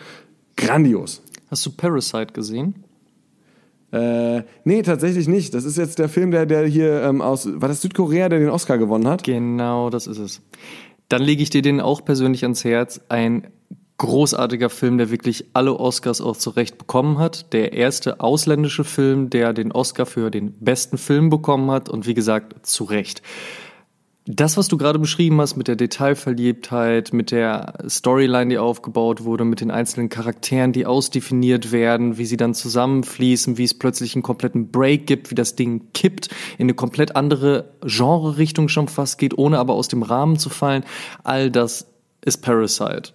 [0.56, 1.22] Grandios.
[1.50, 2.84] Hast du Parasite gesehen?
[3.92, 5.54] Äh, nee, tatsächlich nicht.
[5.54, 8.50] Das ist jetzt der Film, der, der hier ähm, aus, war das Südkorea, der den
[8.50, 9.24] Oscar gewonnen hat?
[9.24, 10.42] Genau, das ist es.
[11.08, 13.00] Dann lege ich dir den auch persönlich ans Herz.
[13.10, 13.48] Ein
[13.98, 17.54] großartiger Film, der wirklich alle Oscars auch zurecht bekommen hat.
[17.54, 22.14] Der erste ausländische Film, der den Oscar für den besten Film bekommen hat und wie
[22.14, 23.22] gesagt, zu Recht.
[24.28, 29.46] Das, was du gerade beschrieben hast mit der Detailverliebtheit, mit der Storyline, die aufgebaut wurde,
[29.46, 34.24] mit den einzelnen Charakteren, die ausdefiniert werden, wie sie dann zusammenfließen, wie es plötzlich einen
[34.24, 39.38] kompletten Break gibt, wie das Ding kippt, in eine komplett andere Genre-Richtung schon fast geht,
[39.38, 40.86] ohne aber aus dem Rahmen zu fallen,
[41.24, 41.86] all das
[42.26, 43.15] ist Parasite.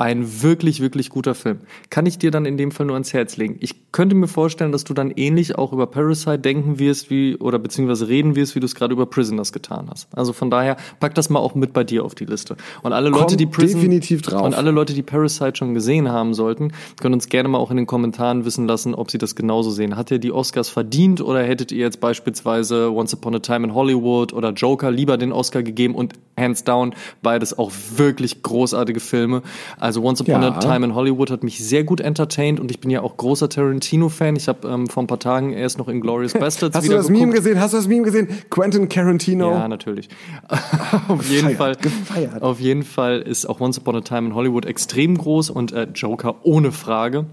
[0.00, 1.58] Ein wirklich, wirklich guter Film.
[1.90, 3.58] Kann ich dir dann in dem Fall nur ans Herz legen.
[3.60, 7.58] Ich könnte mir vorstellen, dass du dann ähnlich auch über Parasite denken wirst, wie, oder
[7.58, 10.08] beziehungsweise reden wirst, wie du es gerade über Prisoners getan hast.
[10.16, 12.56] Also von daher, pack das mal auch mit bei dir auf die Liste.
[12.80, 14.40] Und alle Leute, Kommt die Prison, definitiv drauf.
[14.40, 17.76] und alle Leute, die Parasite schon gesehen haben sollten, können uns gerne mal auch in
[17.76, 19.96] den Kommentaren wissen lassen, ob sie das genauso sehen.
[19.96, 23.74] Hat ihr die Oscars verdient oder hättet ihr jetzt beispielsweise Once Upon a Time in
[23.74, 29.42] Hollywood oder Joker lieber den Oscar gegeben und hands down beides auch wirklich großartige Filme.
[29.78, 30.48] Also Once Upon Ja.
[30.54, 33.48] a Time in Hollywood hat mich sehr gut entertained und ich bin ja auch großer
[33.48, 34.36] Tarantino-Fan.
[34.36, 37.20] Ich habe ähm, vor ein paar Tagen erst noch Inglourious Bastards Hast du das geguckt.
[37.26, 37.58] Meme gesehen?
[37.58, 38.28] Hast du das Meme gesehen?
[38.50, 39.50] Quentin Tarantino.
[39.50, 40.08] Ja, natürlich.
[41.08, 41.90] auf jeden Gefeiert, Fall.
[41.90, 42.42] gefeiert.
[42.42, 45.88] Auf jeden Fall ist auch Once Upon a Time in Hollywood extrem groß und äh,
[45.94, 47.26] Joker ohne Frage.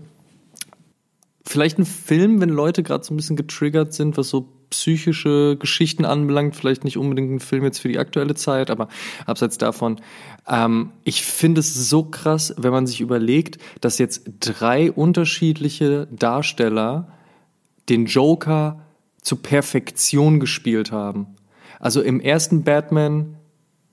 [1.45, 6.05] Vielleicht ein Film, wenn Leute gerade so ein bisschen getriggert sind, was so psychische Geschichten
[6.05, 8.87] anbelangt, vielleicht nicht unbedingt ein Film jetzt für die aktuelle Zeit, aber
[9.25, 10.01] abseits davon,
[10.47, 17.11] ähm, ich finde es so krass, wenn man sich überlegt, dass jetzt drei unterschiedliche Darsteller
[17.89, 18.81] den Joker
[19.21, 21.27] zur Perfektion gespielt haben.
[21.79, 23.37] Also im ersten Batman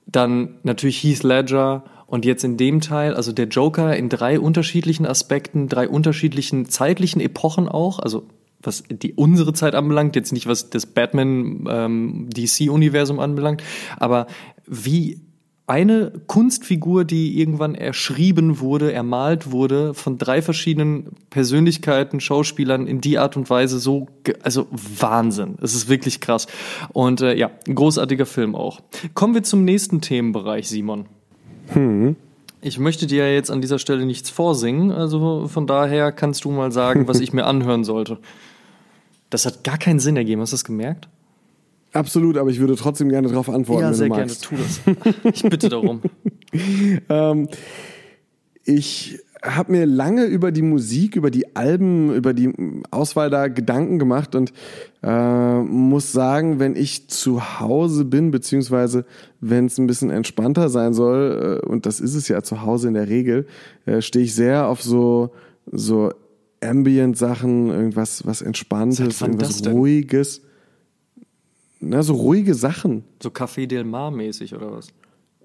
[0.05, 5.05] dann natürlich Heath Ledger und jetzt in dem Teil, also der Joker in drei unterschiedlichen
[5.05, 8.27] Aspekten, drei unterschiedlichen zeitlichen Epochen auch, also
[8.65, 13.63] was die unsere Zeit anbelangt, jetzt nicht was das Batman ähm, DC-Universum anbelangt,
[13.97, 14.27] aber
[14.65, 15.21] wie
[15.67, 23.17] eine Kunstfigur, die irgendwann erschrieben wurde, ermalt wurde, von drei verschiedenen Persönlichkeiten, Schauspielern in die
[23.17, 24.07] Art und Weise so,
[24.43, 25.57] also Wahnsinn.
[25.61, 26.45] Es ist wirklich krass.
[26.93, 28.81] Und äh, ja, ein großartiger Film auch.
[29.15, 31.07] Kommen wir zum nächsten Themenbereich, Simon.
[32.61, 36.51] Ich möchte dir ja jetzt an dieser Stelle nichts vorsingen, also von daher kannst du
[36.51, 38.19] mal sagen, was ich mir anhören sollte.
[39.29, 41.09] Das hat gar keinen Sinn ergeben, hast du das gemerkt?
[41.93, 44.81] Absolut, aber ich würde trotzdem gerne darauf antworten, ja, wenn sehr du gerne, tu das.
[45.33, 46.01] Ich bitte darum.
[47.09, 47.49] Ähm,
[48.63, 52.51] ich habe mir lange über die Musik, über die Alben, über die
[52.91, 54.53] Auswahl da Gedanken gemacht und
[55.03, 59.05] äh, muss sagen, wenn ich zu Hause bin, beziehungsweise
[59.39, 62.87] wenn es ein bisschen entspannter sein soll, äh, und das ist es ja zu Hause
[62.87, 63.47] in der Regel,
[63.85, 65.31] äh, stehe ich sehr auf so,
[65.71, 66.11] so
[66.61, 69.65] Ambient-Sachen, irgendwas was Entspanntes, irgendwas?
[69.67, 70.41] Ruhiges.
[71.79, 73.03] Na, so ruhige Sachen.
[73.21, 74.87] So Café Del Mar mäßig oder was?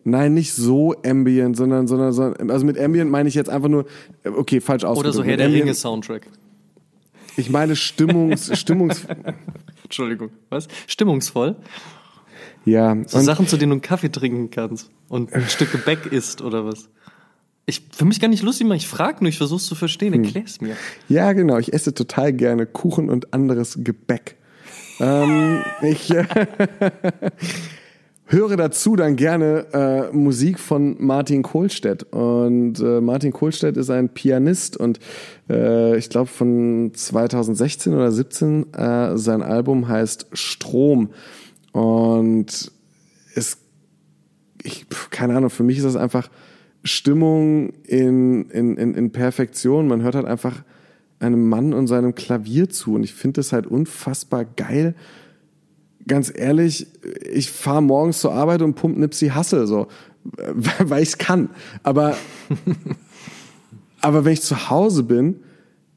[0.04, 3.84] Nein, nicht so Ambient, sondern, sondern, sondern also mit Ambient meine ich jetzt einfach nur,
[4.24, 5.14] okay, falsch ausgedrückt.
[5.16, 6.26] Oder so Herr der Ambient- Ringe Soundtrack.
[7.36, 9.06] Ich meine Stimmungs, Stimmungs,
[9.84, 10.68] Entschuldigung, was?
[10.86, 11.56] Stimmungsvoll?
[12.64, 12.96] ja.
[13.06, 16.64] So Sachen, zu denen du einen Kaffee trinken kannst und ein Stück Gebäck isst oder
[16.64, 16.88] was?
[17.66, 18.78] Ich für mich gar nicht lustig machen.
[18.78, 20.14] Ich frage nur, ich versuch's zu verstehen.
[20.14, 20.24] Hm.
[20.24, 20.76] Erklär's mir.
[21.08, 21.58] ja, genau.
[21.58, 24.36] Ich esse total gerne Kuchen und anderes Gebäck.
[25.00, 26.24] ähm, ich äh,
[28.30, 32.04] höre dazu dann gerne äh, Musik von Martin Kohlstedt.
[32.12, 35.00] Und äh, Martin Kohlstedt ist ein Pianist und
[35.48, 41.10] äh, ich glaube von 2016 oder 17 äh, sein Album heißt Strom.
[41.72, 42.72] Und
[43.34, 43.58] es,
[44.62, 46.30] ich, keine Ahnung, für mich ist das einfach
[46.84, 49.88] Stimmung in, in, in, in Perfektion.
[49.88, 50.62] Man hört halt einfach
[51.18, 52.94] einem Mann und seinem Klavier zu.
[52.94, 54.94] Und ich finde das halt unfassbar geil.
[56.06, 56.86] Ganz ehrlich,
[57.30, 59.88] ich fahre morgens zur Arbeit und pump Nipsey Hassel so,
[60.24, 61.50] weil ich es kann.
[61.82, 62.16] Aber,
[64.00, 65.36] aber wenn ich zu Hause bin,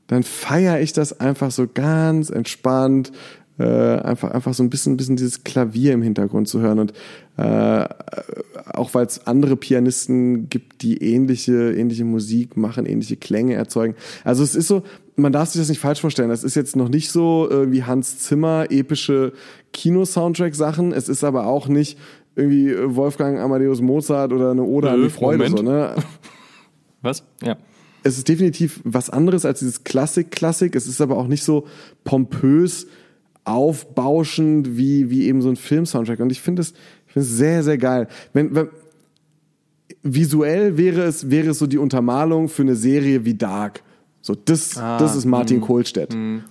[0.07, 3.13] dann feiere ich das einfach so ganz entspannt,
[3.59, 6.79] äh, einfach, einfach so ein bisschen, bisschen dieses Klavier im Hintergrund zu hören.
[6.79, 6.93] Und
[7.37, 7.85] äh,
[8.73, 13.95] auch weil es andere Pianisten gibt, die ähnliche, ähnliche Musik machen, ähnliche Klänge erzeugen.
[14.23, 14.83] Also es ist so,
[15.15, 16.29] man darf sich das nicht falsch vorstellen.
[16.29, 19.33] Das ist jetzt noch nicht so äh, wie Hans Zimmer epische
[19.71, 20.91] Kino-Soundtrack-Sachen.
[20.91, 21.99] Es ist aber auch nicht
[22.35, 25.47] irgendwie Wolfgang Amadeus Mozart oder eine Ode an die Freude.
[25.49, 25.95] So, ne?
[27.01, 27.23] Was?
[27.43, 27.57] Ja.
[28.05, 30.75] Es ist definitiv was anderes als dieses Klassik-Klassik.
[30.75, 31.67] Es ist aber auch nicht so
[32.03, 32.87] pompös
[33.45, 36.19] aufbauschend wie, wie eben so ein Film-Soundtrack.
[36.19, 36.73] Und ich finde es,
[37.07, 38.07] ich finde es sehr, sehr geil.
[38.33, 38.69] Wenn, wenn,
[40.01, 43.83] visuell wäre es, wäre es so die Untermalung für eine Serie wie Dark.
[44.21, 46.13] So, das, ah, das ist Martin mh, Kohlstedt.
[46.13, 46.43] Mh.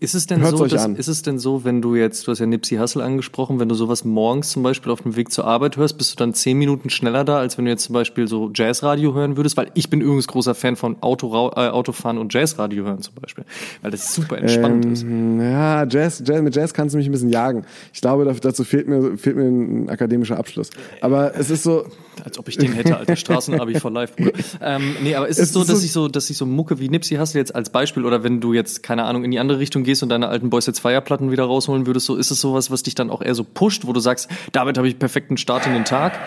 [0.00, 2.38] Ist es denn Hört's so, dass, ist es denn so, wenn du jetzt, du hast
[2.38, 5.76] ja Nipsey Hussle angesprochen, wenn du sowas morgens zum Beispiel auf dem Weg zur Arbeit
[5.76, 8.50] hörst, bist du dann zehn Minuten schneller da, als wenn du jetzt zum Beispiel so
[8.54, 9.56] Jazzradio hören würdest?
[9.56, 13.44] Weil ich bin übrigens großer Fan von Auto, äh, Autofahren und Jazzradio hören zum Beispiel,
[13.82, 15.06] weil das super entspannt ähm, ist.
[15.52, 17.64] Ja, Jazz, Jazz, mit Jazz kannst du mich ein bisschen jagen.
[17.92, 20.70] Ich glaube, dazu fehlt mir, fehlt mir ein akademischer Abschluss.
[21.00, 21.86] Aber es ist so.
[22.24, 24.32] Als ob ich den hätte, alter Straßenabi for life, Bruder.
[24.60, 26.78] Ähm, nee, aber ist es, es so, dass so ich so, dass ich so Mucke
[26.78, 29.58] wie Nipsey Hussle jetzt als Beispiel oder wenn du jetzt, keine Ahnung, in die andere
[29.58, 32.70] Richtung gehst und deine alten Boys jetzt Feierplatten wieder rausholen würdest, so ist es sowas,
[32.70, 35.66] was dich dann auch eher so pusht, wo du sagst, damit habe ich perfekten Start
[35.66, 36.18] in den Tag?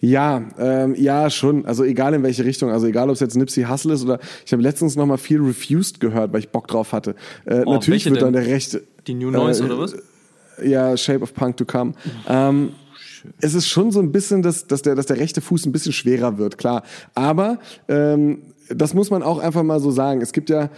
[0.00, 1.66] Ja, ähm, ja, schon.
[1.66, 2.70] Also egal in welche Richtung.
[2.70, 5.40] Also egal, ob es jetzt Nipsey Hustle ist oder ich habe letztens noch mal viel
[5.40, 7.14] Refused gehört, weil ich Bock drauf hatte.
[7.44, 8.84] Äh, oh, natürlich wird dann der rechte.
[9.06, 9.96] Die New Noise äh, oder was?
[10.62, 11.94] Ja, Shape of Punk to Come.
[12.28, 12.72] Ähm,
[13.40, 15.92] es ist schon so ein bisschen, dass, dass, der, dass der rechte Fuß ein bisschen
[15.92, 16.82] schwerer wird, klar.
[17.14, 17.58] Aber
[17.88, 20.20] ähm, das muss man auch einfach mal so sagen.
[20.20, 20.70] Es gibt ja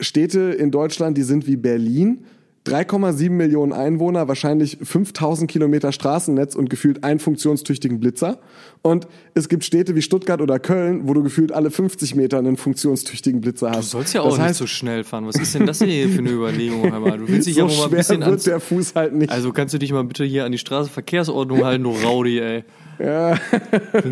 [0.00, 2.24] Städte in Deutschland, die sind wie Berlin.
[2.66, 8.38] 3,7 Millionen Einwohner, wahrscheinlich 5000 Kilometer Straßennetz und gefühlt einen funktionstüchtigen Blitzer.
[8.82, 12.56] Und es gibt Städte wie Stuttgart oder Köln, wo du gefühlt alle 50 Meter einen
[12.56, 13.92] funktionstüchtigen Blitzer hast.
[13.92, 15.26] Du sollst ja auch das heißt, nicht so schnell fahren.
[15.26, 16.82] Was ist denn das hier für eine Überlegung?
[16.82, 19.32] Du willst dich so ja mal ein bisschen wird der Fuß halt nicht.
[19.32, 22.64] Also kannst du dich mal bitte hier an die Straßenverkehrsordnung halten, du Raudi, ey.
[23.00, 23.38] Ja.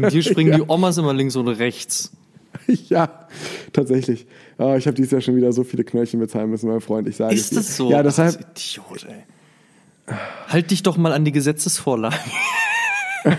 [0.09, 0.59] Hier springen ja.
[0.65, 2.11] die Omas immer links und rechts.
[2.89, 3.27] Ja,
[3.73, 4.27] tatsächlich.
[4.59, 7.09] Oh, ich habe dieses Jahr schon wieder so viele Knöllchen bezahlen müssen, mein Freund.
[7.09, 7.91] Ich sage Ist das so?
[7.91, 8.35] Ja, deshalb.
[8.35, 10.15] Idiot, ey.
[10.49, 12.17] Halt dich doch mal an die Gesetzesvorlage.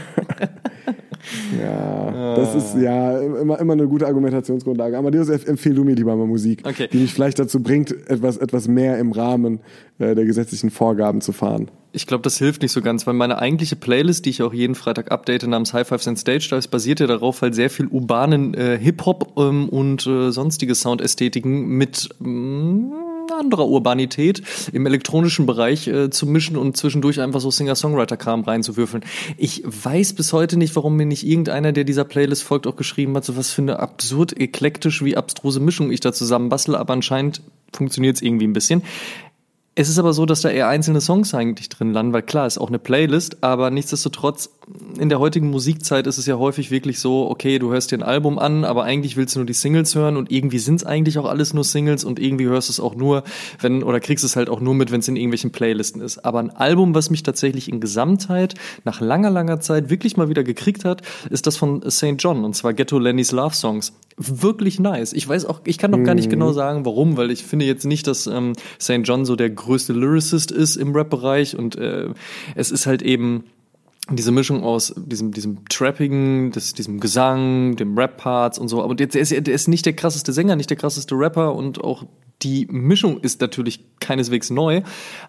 [1.59, 2.00] ja,
[2.35, 4.97] das ist ja immer, immer eine gute Argumentationsgrundlage.
[4.97, 6.87] Amadeus, empfehl du mir lieber mal Musik, okay.
[6.91, 9.59] die mich vielleicht dazu bringt, etwas, etwas mehr im Rahmen
[9.99, 11.69] äh, der gesetzlichen Vorgaben zu fahren.
[11.93, 14.75] Ich glaube, das hilft nicht so ganz, weil meine eigentliche Playlist, die ich auch jeden
[14.75, 18.53] Freitag update namens High Fives and Stage, da basiert ja darauf, weil sehr viel urbanen
[18.53, 22.93] äh, Hip-Hop ähm, und äh, sonstige Soundästhetiken mit ähm,
[23.41, 29.03] anderer Urbanität im elektronischen Bereich äh, zu mischen und zwischendurch einfach so Singer-Songwriter-Kram reinzuwürfeln.
[29.37, 33.15] Ich weiß bis heute nicht, warum mir nicht irgendeiner, der dieser Playlist folgt, auch geschrieben
[33.15, 37.41] hat, so was für eine absurd eklektisch wie abstruse Mischung ich da zusammenbastle, aber anscheinend
[37.73, 38.83] funktioniert es irgendwie ein bisschen.
[39.73, 42.57] Es ist aber so, dass da eher einzelne Songs eigentlich drin landen, weil klar, ist
[42.57, 44.49] auch eine Playlist, aber nichtsdestotrotz,
[44.99, 48.03] in der heutigen Musikzeit ist es ja häufig wirklich so, okay, du hörst dir ein
[48.03, 51.17] Album an, aber eigentlich willst du nur die Singles hören und irgendwie sind es eigentlich
[51.19, 53.23] auch alles nur Singles und irgendwie hörst du es auch nur,
[53.61, 56.25] wenn, oder kriegst es halt auch nur mit, wenn es in irgendwelchen Playlisten ist.
[56.25, 60.43] Aber ein Album, was mich tatsächlich in Gesamtheit nach langer, langer Zeit wirklich mal wieder
[60.43, 62.15] gekriegt hat, ist das von St.
[62.17, 63.93] John und zwar Ghetto Lenny's Love Songs
[64.23, 65.13] wirklich nice.
[65.13, 66.53] Ich weiß auch, ich kann noch gar nicht genau mhm.
[66.53, 69.01] sagen, warum, weil ich finde jetzt nicht, dass ähm, St.
[69.03, 72.09] John so der größte Lyricist ist im Rap-Bereich und äh,
[72.55, 73.45] es ist halt eben
[74.09, 78.83] diese Mischung aus diesem, diesem Trappigen, des, diesem Gesang, dem Rap-Parts und so.
[78.83, 81.83] Aber der, der, ist, der ist nicht der krasseste Sänger, nicht der krasseste Rapper und
[81.83, 82.05] auch
[82.43, 84.81] die Mischung ist natürlich keineswegs neu,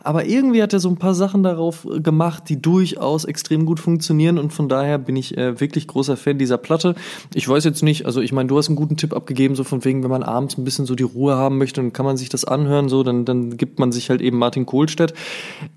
[0.03, 4.39] aber irgendwie hat er so ein paar Sachen darauf gemacht, die durchaus extrem gut funktionieren
[4.39, 6.95] und von daher bin ich äh, wirklich großer Fan dieser Platte.
[7.35, 9.85] Ich weiß jetzt nicht, also ich meine, du hast einen guten Tipp abgegeben, so von
[9.85, 12.29] wegen, wenn man abends ein bisschen so die Ruhe haben möchte, dann kann man sich
[12.29, 15.13] das anhören, so, dann, dann gibt man sich halt eben Martin Kohlstedt.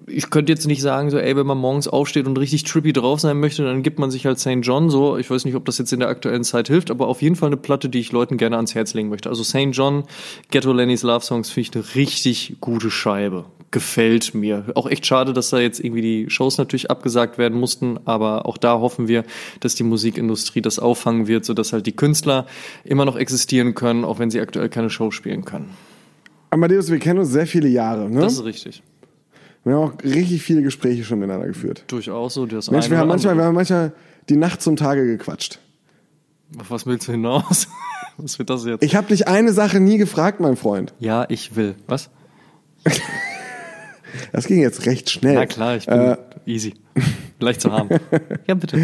[0.08, 3.20] Ich könnte jetzt nicht sagen, so, ey, wenn man morgens aufsteht und richtig trippy drauf
[3.20, 4.60] sein möchte, dann gibt man sich halt St.
[4.62, 5.18] John, so.
[5.18, 7.48] Ich weiß nicht, ob das jetzt in der aktuellen Zeit hilft, aber auf jeden Fall
[7.48, 9.30] eine Platte, die ich Leuten gerne ans Herz legen möchte.
[9.30, 9.70] Also St.
[9.72, 10.04] John,
[10.52, 13.46] Ghetto Lenny's Love Schlafsongs finde ich eine richtig gute Scheibe.
[13.72, 14.66] Gefällt mir.
[14.76, 18.58] Auch echt schade, dass da jetzt irgendwie die Shows natürlich abgesagt werden mussten, aber auch
[18.58, 19.24] da hoffen wir,
[19.60, 22.46] dass die Musikindustrie das auffangen wird, sodass halt die Künstler
[22.84, 25.72] immer noch existieren können, auch wenn sie aktuell keine Show spielen können.
[26.52, 28.22] Amadeus, wir kennen uns sehr viele Jahre, ne?
[28.22, 28.84] Das ist richtig.
[29.64, 31.86] Wir haben auch richtig viele Gespräche schon miteinander geführt.
[31.88, 32.46] Durchaus so.
[32.46, 33.94] Das Mensch, wir haben manchmal, wir haben manchmal
[34.30, 35.60] die Nacht zum Tage gequatscht.
[36.60, 37.68] Auf was willst du hinaus?
[38.18, 38.84] Was wird das jetzt?
[38.84, 40.94] Ich habe dich eine Sache nie gefragt, mein Freund.
[41.00, 41.76] ja, ich will.
[41.88, 42.10] Was?
[44.32, 45.34] Das ging jetzt recht schnell.
[45.36, 46.76] Na klar, ich bin Äh, easy.
[47.40, 47.90] Leicht zu haben.
[48.48, 48.78] Ja, bitte.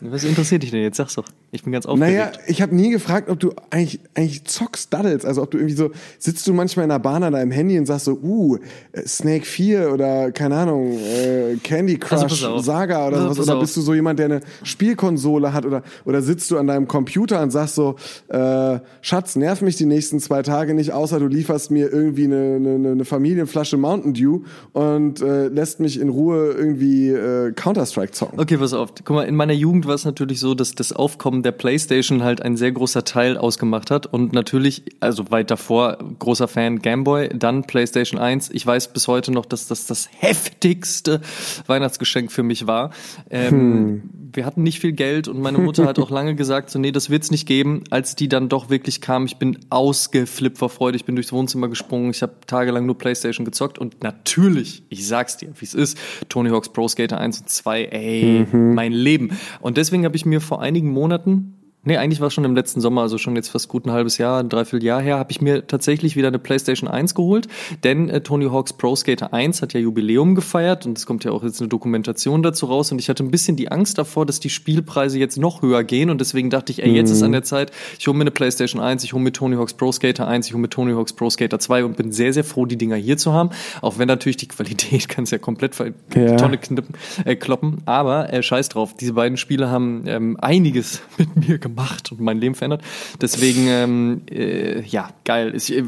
[0.00, 0.98] Was interessiert dich denn jetzt?
[0.98, 1.24] Sag's doch.
[1.50, 2.14] Ich bin ganz aufgeregt.
[2.14, 5.24] Naja, ich habe nie gefragt, ob du eigentlich, eigentlich zockst, daddelst.
[5.24, 7.86] Also ob du irgendwie so, sitzt du manchmal in der Bahn an deinem Handy und
[7.86, 8.58] sagst so, uh,
[8.92, 12.64] äh, Snake 4 oder keine Ahnung, äh, Candy Also Crush auf.
[12.64, 13.48] Saga oder Also sowas.
[13.48, 16.86] Oder bist du so jemand, der eine Spielkonsole hat oder, oder sitzt du an deinem
[16.86, 17.96] Computer und sagst so,
[18.28, 22.56] äh, Schatz, nerv mich die nächsten zwei Tage nicht, außer du lieferst mir irgendwie eine,
[22.56, 24.42] eine, eine Familienflasche Mountain Dew
[24.74, 28.38] und äh, lässt mich in Ruhe irgendwie äh, Counter-Strike zocken.
[28.38, 28.92] Okay, pass auf.
[29.02, 32.42] Guck mal, in meiner Jugend war es natürlich so, dass das Aufkommen der Playstation halt
[32.42, 34.06] ein sehr großer Teil ausgemacht hat.
[34.06, 38.50] Und natürlich, also weit davor, großer Fan Gameboy, dann Playstation 1.
[38.52, 41.20] Ich weiß bis heute noch, dass das das heftigste
[41.66, 42.90] Weihnachtsgeschenk für mich war.
[43.30, 46.92] Ähm, Wir hatten nicht viel Geld und meine Mutter hat auch lange gesagt, so nee,
[46.92, 47.84] das wird's nicht geben.
[47.90, 51.68] Als die dann doch wirklich kam, ich bin ausgeflippt vor Freude, ich bin durchs Wohnzimmer
[51.68, 55.98] gesprungen, ich habe tagelang nur Playstation gezockt und natürlich, ich sag's dir, wie es ist,
[56.28, 59.30] Tony Hawk's Pro Skater 1 und 2, ey, mein Leben.
[59.60, 62.56] Und deswegen habe ich mir vor einigen Monaten Monaten Nee, eigentlich war es schon im
[62.56, 65.40] letzten Sommer, also schon jetzt fast gut ein halbes Jahr, ein Dreivierteljahr her, habe ich
[65.40, 67.48] mir tatsächlich wieder eine PlayStation 1 geholt,
[67.82, 71.30] denn äh, Tony Hawk's Pro Skater 1 hat ja Jubiläum gefeiert und es kommt ja
[71.30, 74.38] auch jetzt eine Dokumentation dazu raus und ich hatte ein bisschen die Angst davor, dass
[74.38, 77.42] die Spielpreise jetzt noch höher gehen und deswegen dachte ich, ey, jetzt ist an der
[77.44, 80.46] Zeit, ich hole mir eine PlayStation 1, ich hole mir Tony Hawk's Pro Skater 1,
[80.48, 82.96] ich hole mir Tony Hawk's Pro Skater 2 und bin sehr, sehr froh, die Dinger
[82.96, 83.48] hier zu haben,
[83.80, 85.74] auch wenn natürlich die Qualität kann es ja komplett
[86.14, 86.36] Ja.
[86.36, 91.48] Tonne knippen, äh, kloppen, aber äh, scheiß drauf, diese beiden Spiele haben ähm, einiges mit
[91.48, 91.77] mir gemacht
[92.10, 92.82] und mein Leben verändert.
[93.20, 95.52] Deswegen, ähm, äh, ja, geil.
[95.54, 95.84] Ich, äh,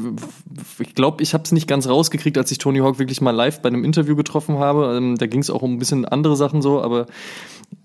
[0.79, 3.61] ich glaube, ich habe es nicht ganz rausgekriegt, als ich Tony Hawk wirklich mal live
[3.61, 4.95] bei einem Interview getroffen habe.
[4.97, 7.05] Ähm, da ging es auch um ein bisschen andere Sachen so, aber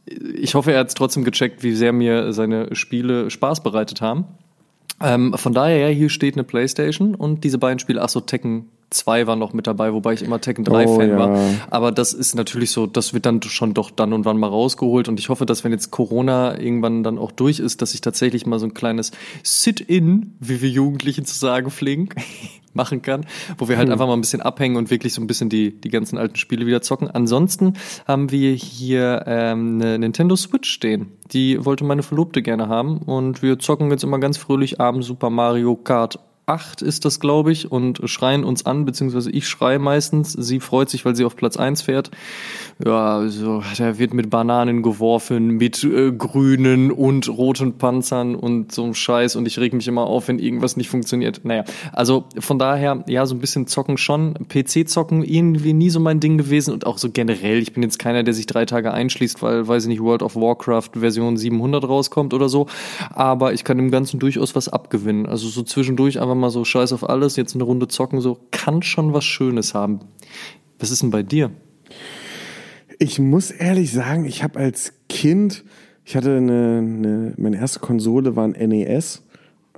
[0.07, 4.25] ich hoffe, er hat es trotzdem gecheckt, wie sehr mir seine Spiele Spaß bereitet haben.
[5.03, 8.71] Ähm, von daher, ja, hier steht eine Playstation und diese beiden Spiele, ach so, Tekken
[8.91, 11.19] 2 war noch mit dabei, wobei ich immer Tekken 3 Oh, Fan ja.
[11.19, 11.39] war.
[11.71, 15.09] Aber das ist natürlich so, das wird dann schon doch dann und wann mal rausgeholt
[15.09, 18.47] und ich hoffe, dass wenn jetzt Corona irgendwann dann auch durch ist, dass ich tatsächlich
[18.47, 19.11] mal so ein kleines
[19.43, 22.09] Sit-in, wie wir Jugendlichen zu sagen pflegen,
[22.75, 23.25] machen kann,
[23.59, 25.89] wo wir halt einfach mal ein bisschen abhängen und wirklich so ein bisschen die, die
[25.89, 27.11] ganzen alten Spiele wieder zocken.
[27.11, 27.73] Ansonsten
[28.07, 31.13] haben wir hier ähm, eine Nintendo Switch stehen.
[31.33, 35.31] Die wollte meine Verlobte gerne haben und wir zocken jetzt immer ganz fröhlich abends Super
[35.31, 40.33] Mario Kart 8 ist das, glaube ich, und schreien uns an, beziehungsweise ich schreie meistens.
[40.33, 42.13] Sie freut sich, weil sie auf Platz 1 fährt.
[42.85, 48.85] Ja, also, da wird mit Bananen geworfen, mit äh, grünen und roten Panzern und so
[48.85, 51.41] einem Scheiß und ich reg mich immer auf, wenn irgendwas nicht funktioniert.
[51.43, 54.35] Naja, also von daher, ja, so ein bisschen zocken schon.
[54.49, 57.59] PC-Zocken irgendwie nie so mein Ding gewesen und auch so generell.
[57.59, 60.37] Ich bin jetzt keiner, der sich drei Tage einschließt, weil, weiß ich nicht, World of
[60.37, 62.69] Warcraft Version 700 rauskommt oder so.
[63.11, 65.27] Aber ich kann dem Ganzen durchaus was abgewinnen.
[65.27, 68.83] Also so zwischendurch einfach mal so Scheiß auf alles, jetzt eine Runde zocken, so kann
[68.83, 70.01] schon was Schönes haben.
[70.79, 71.51] Was ist denn bei dir?
[72.99, 75.65] Ich muss ehrlich sagen, ich habe als Kind,
[76.05, 79.23] ich hatte eine, eine, meine erste Konsole war ein NES,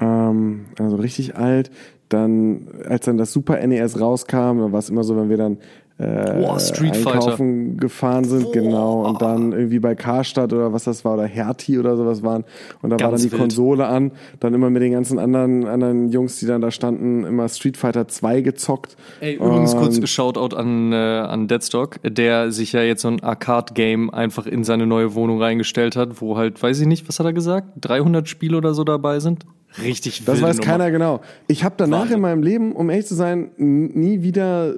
[0.01, 1.71] ähm, also richtig alt.
[2.09, 5.59] Dann, als dann das Super NES rauskam, war es immer so, wenn wir dann
[5.99, 7.15] äh, Boah, Street Fighter.
[7.25, 11.77] einkaufen gefahren sind, genau, und dann irgendwie bei Karstadt oder was das war, oder Hertie
[11.79, 12.45] oder sowas waren.
[12.83, 13.41] Und da war Ganz dann die wild.
[13.43, 17.49] Konsole an, dann immer mit den ganzen anderen, anderen Jungs, die dann da standen, immer
[17.49, 18.97] Street Fighter 2 gezockt.
[19.21, 23.21] Ey, übrigens Und- kurz Shoutout an, äh, an Deadstock, der sich ja jetzt so ein
[23.23, 27.27] Arcade-Game einfach in seine neue Wohnung reingestellt hat, wo halt, weiß ich nicht, was hat
[27.27, 27.69] er gesagt?
[27.81, 29.45] 300 Spiele oder so dabei sind?
[29.83, 30.67] Richtig Das weiß Nummer.
[30.71, 31.21] keiner genau.
[31.47, 32.17] Ich habe danach Wahnsinn.
[32.17, 34.77] in meinem Leben, um ehrlich zu sein, nie wieder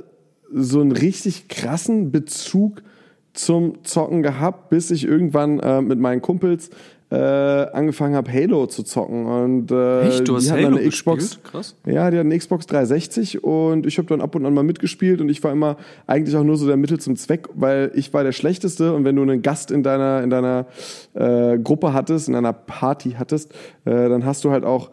[0.52, 2.82] so einen richtig krassen Bezug
[3.32, 6.70] zum Zocken gehabt, bis ich irgendwann äh, mit meinen Kumpels
[7.10, 9.26] äh, angefangen habe, Halo zu zocken.
[9.26, 10.28] Und, äh, Echt?
[10.28, 11.24] Du hast Halo eine Xbox.
[11.24, 11.44] gespielt?
[11.44, 11.76] Krass.
[11.84, 15.20] Ja, die hatten eine Xbox 360 und ich habe dann ab und an mal mitgespielt
[15.20, 15.76] und ich war immer
[16.06, 19.16] eigentlich auch nur so der Mittel zum Zweck, weil ich war der Schlechteste und wenn
[19.16, 20.66] du einen Gast in deiner in deiner
[21.14, 23.52] äh, Gruppe hattest, in einer Party hattest,
[23.84, 24.90] äh, dann hast du halt auch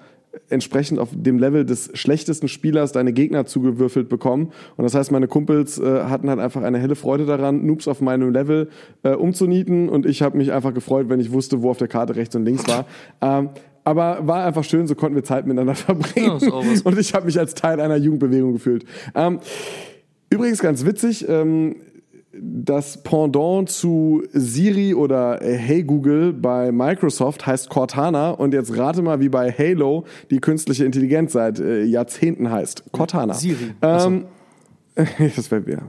[0.49, 4.51] entsprechend auf dem Level des schlechtesten Spielers deine Gegner zugewürfelt bekommen.
[4.75, 8.01] Und das heißt, meine Kumpels äh, hatten halt einfach eine helle Freude daran, Noobs auf
[8.01, 8.69] meinem Level
[9.03, 9.89] äh, umzunieten.
[9.89, 12.45] Und ich habe mich einfach gefreut, wenn ich wusste, wo auf der Karte rechts und
[12.45, 12.85] links war.
[13.19, 13.49] Ähm,
[13.83, 16.39] aber war einfach schön, so konnten wir Zeit miteinander verbringen.
[16.39, 18.85] Ja, und ich habe mich als Teil einer Jugendbewegung gefühlt.
[19.15, 19.39] Ähm,
[20.29, 21.77] übrigens ganz witzig, ähm,
[22.41, 29.19] das Pendant zu Siri oder Hey Google bei Microsoft heißt Cortana und jetzt rate mal,
[29.19, 32.91] wie bei Halo die künstliche Intelligenz seit äh, Jahrzehnten heißt.
[32.91, 33.33] Cortana.
[33.33, 33.73] Siri.
[33.81, 34.25] Ähm,
[35.35, 35.79] das wäre ja.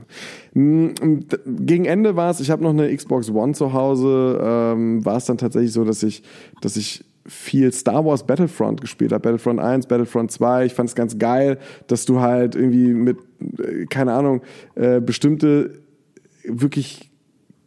[0.53, 5.25] Gegen Ende war es, ich habe noch eine Xbox One zu Hause, ähm, war es
[5.25, 6.23] dann tatsächlich so, dass ich,
[6.61, 9.21] dass ich viel Star Wars Battlefront gespielt habe.
[9.21, 10.65] Battlefront 1, Battlefront 2.
[10.65, 13.17] Ich fand es ganz geil, dass du halt irgendwie mit,
[13.59, 14.41] äh, keine Ahnung,
[14.75, 15.81] äh, bestimmte
[16.43, 17.09] wirklich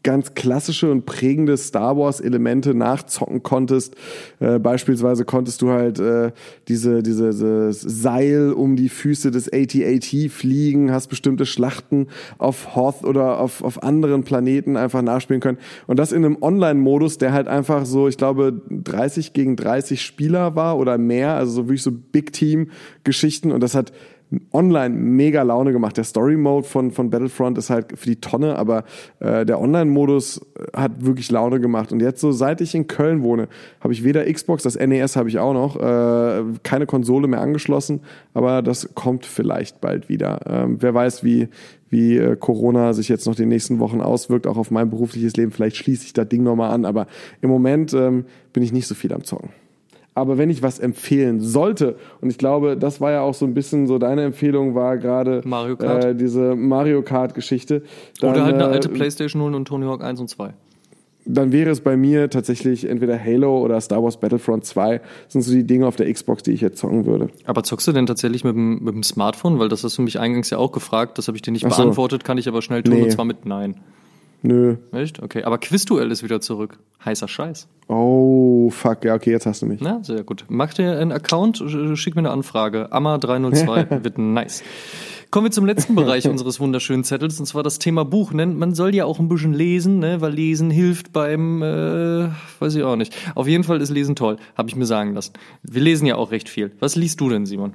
[0.02, 3.94] ganz klassische und prägende Star Wars Elemente nachzocken konntest.
[4.40, 6.32] Äh, beispielsweise konntest du halt äh,
[6.68, 12.08] diese, diese, dieses Seil um die Füße des AT-AT fliegen, hast bestimmte Schlachten
[12.38, 15.58] auf Hoth oder auf, auf anderen Planeten einfach nachspielen können.
[15.86, 20.56] Und das in einem Online-Modus, der halt einfach so, ich glaube, 30 gegen 30 Spieler
[20.56, 23.52] war oder mehr, also so wirklich so Big Team-Geschichten.
[23.52, 23.92] Und das hat
[24.52, 25.96] online mega Laune gemacht.
[25.96, 28.84] Der Story Mode von, von Battlefront ist halt für die Tonne, aber
[29.20, 31.92] äh, der Online-Modus äh, hat wirklich Laune gemacht.
[31.92, 33.48] Und jetzt so, seit ich in Köln wohne,
[33.80, 38.00] habe ich weder Xbox, das NES habe ich auch noch, äh, keine Konsole mehr angeschlossen,
[38.34, 40.40] aber das kommt vielleicht bald wieder.
[40.46, 41.48] Ähm, wer weiß, wie,
[41.90, 45.52] wie äh, Corona sich jetzt noch die nächsten Wochen auswirkt, auch auf mein berufliches Leben.
[45.52, 47.06] Vielleicht schließe ich das Ding nochmal an, aber
[47.40, 49.50] im Moment ähm, bin ich nicht so viel am Zocken.
[50.14, 53.54] Aber wenn ich was empfehlen sollte, und ich glaube, das war ja auch so ein
[53.54, 56.04] bisschen so deine Empfehlung, war gerade Mario Kart.
[56.04, 57.82] Äh, diese Mario Kart-Geschichte.
[58.20, 60.52] Oder halt eine alte äh, Playstation holen und Tony Hawk 1 und 2
[61.24, 64.98] dann wäre es bei mir tatsächlich entweder Halo oder Star Wars Battlefront 2.
[64.98, 67.28] Das sind so die Dinge auf der Xbox, die ich jetzt zocken würde.
[67.44, 69.58] Aber zockst du denn tatsächlich mit dem, mit dem Smartphone?
[69.58, 71.18] Weil das hast du mich eingangs ja auch gefragt.
[71.18, 71.68] Das habe ich dir nicht so.
[71.68, 73.02] beantwortet, kann ich aber schnell tun nee.
[73.02, 73.76] und zwar mit Nein.
[74.42, 74.76] Nö.
[74.92, 75.22] Echt?
[75.22, 75.44] Okay.
[75.44, 76.78] Aber Quizduell ist wieder zurück.
[77.04, 77.68] Heißer Scheiß.
[77.88, 79.04] Oh, fuck.
[79.04, 79.80] Ja, okay, jetzt hast du mich.
[79.80, 80.44] Na, sehr gut.
[80.48, 81.62] Mach dir einen Account,
[81.94, 82.92] schick mir eine Anfrage.
[82.92, 84.62] Amma302 wird nice.
[85.30, 88.32] Kommen wir zum letzten Bereich unseres wunderschönen Zettels, und zwar das Thema Buch.
[88.32, 90.20] Man soll ja auch ein bisschen lesen, ne?
[90.20, 92.28] weil Lesen hilft beim, äh,
[92.58, 93.14] weiß ich auch nicht.
[93.34, 95.32] Auf jeden Fall ist Lesen toll, habe ich mir sagen lassen.
[95.62, 96.72] Wir lesen ja auch recht viel.
[96.80, 97.74] Was liest du denn, Simon?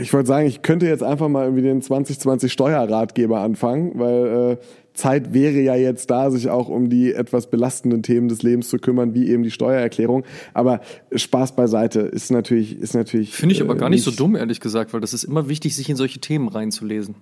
[0.00, 4.56] Ich wollte sagen, ich könnte jetzt einfach mal irgendwie den 2020 Steuerratgeber anfangen, weil äh,
[4.98, 8.78] Zeit wäre ja jetzt da, sich auch um die etwas belastenden Themen des Lebens zu
[8.78, 10.24] kümmern, wie eben die Steuererklärung.
[10.54, 10.80] Aber
[11.14, 13.32] Spaß beiseite ist natürlich, ist natürlich.
[13.32, 15.88] Finde ich aber gar nicht, so dumm, ehrlich gesagt, weil das ist immer wichtig, sich
[15.88, 17.14] in solche Themen reinzulesen.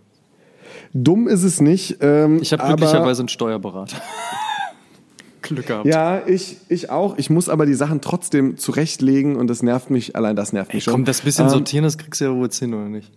[0.92, 1.98] Dumm ist es nicht.
[2.00, 3.98] Ähm, ich habe glücklicherweise einen Steuerberater.
[5.42, 5.86] Glück gehabt.
[5.86, 7.18] Ja, ich, ich auch.
[7.18, 10.82] Ich muss aber die Sachen trotzdem zurechtlegen und das nervt mich, allein das nervt mich
[10.82, 10.92] Ey, schon.
[10.92, 13.12] Komm, das bisschen ähm, sortieren, das kriegst du ja wohl jetzt hin, oder nicht?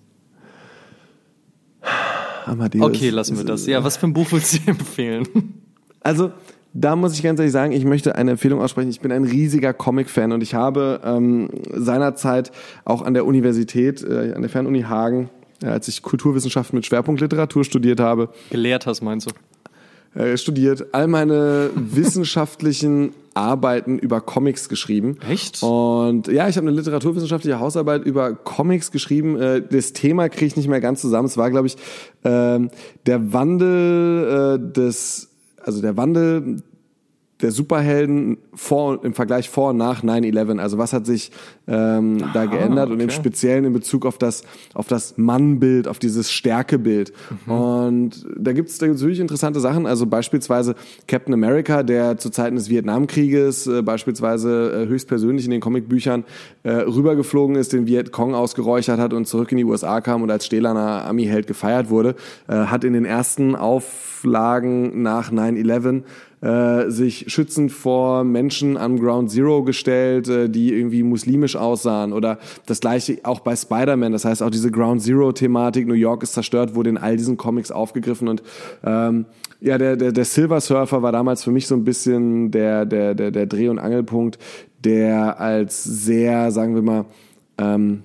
[2.49, 2.85] Amadeus.
[2.85, 3.65] Okay, lassen wir das.
[3.65, 5.27] Ja, was für ein Buch würdest du empfehlen?
[6.01, 6.31] Also,
[6.73, 8.89] da muss ich ganz ehrlich sagen, ich möchte eine Empfehlung aussprechen.
[8.89, 12.51] Ich bin ein riesiger Comic-Fan und ich habe ähm, seinerzeit
[12.85, 15.29] auch an der Universität, äh, an der Fernuni Hagen,
[15.63, 18.29] äh, als ich Kulturwissenschaften mit Schwerpunkt Literatur studiert habe.
[18.49, 19.33] Gelehrt hast, meinst du?
[20.15, 25.17] Äh, studiert, all meine wissenschaftlichen Arbeiten über Comics geschrieben.
[25.27, 25.61] Echt?
[25.61, 29.39] Und ja, ich habe eine literaturwissenschaftliche Hausarbeit über Comics geschrieben.
[29.39, 31.27] Äh, das Thema kriege ich nicht mehr ganz zusammen.
[31.27, 31.77] Es war, glaube ich,
[32.23, 32.69] ähm,
[33.05, 35.29] der Wandel äh, des,
[35.63, 36.63] also der Wandel
[37.41, 40.59] der Superhelden vor, im Vergleich vor und nach 9-11.
[40.59, 41.31] Also was hat sich
[41.67, 42.93] ähm, Aha, da geändert okay.
[42.93, 47.13] und im Speziellen in Bezug auf das, auf das Mannbild, auf dieses Stärkebild.
[47.45, 47.51] Mhm.
[47.51, 49.85] Und da gibt es da gibt's wirklich interessante Sachen.
[49.85, 50.75] Also beispielsweise
[51.07, 56.25] Captain America, der zu Zeiten des Vietnamkrieges äh, beispielsweise äh, höchstpersönlich in den Comicbüchern
[56.63, 60.45] äh, rübergeflogen ist, den Vietcong ausgeräuchert hat und zurück in die USA kam und als
[60.45, 62.15] stählerner Ami-Held gefeiert wurde,
[62.49, 66.03] äh, hat in den ersten Auflagen nach 9-11
[66.41, 72.13] äh, sich schützend vor Menschen am Ground Zero gestellt, äh, die irgendwie muslimisch aussahen.
[72.13, 74.11] Oder das gleiche auch bei Spider-Man.
[74.11, 77.71] Das heißt auch diese Ground Zero-Thematik, New York ist zerstört, wurde in all diesen Comics
[77.71, 78.27] aufgegriffen.
[78.27, 78.41] Und
[78.83, 79.25] ähm,
[79.59, 83.13] ja, der, der, der Silver Surfer war damals für mich so ein bisschen der, der,
[83.15, 84.39] der, der Dreh- und Angelpunkt,
[84.83, 87.05] der als sehr, sagen wir mal,
[87.57, 88.03] ähm,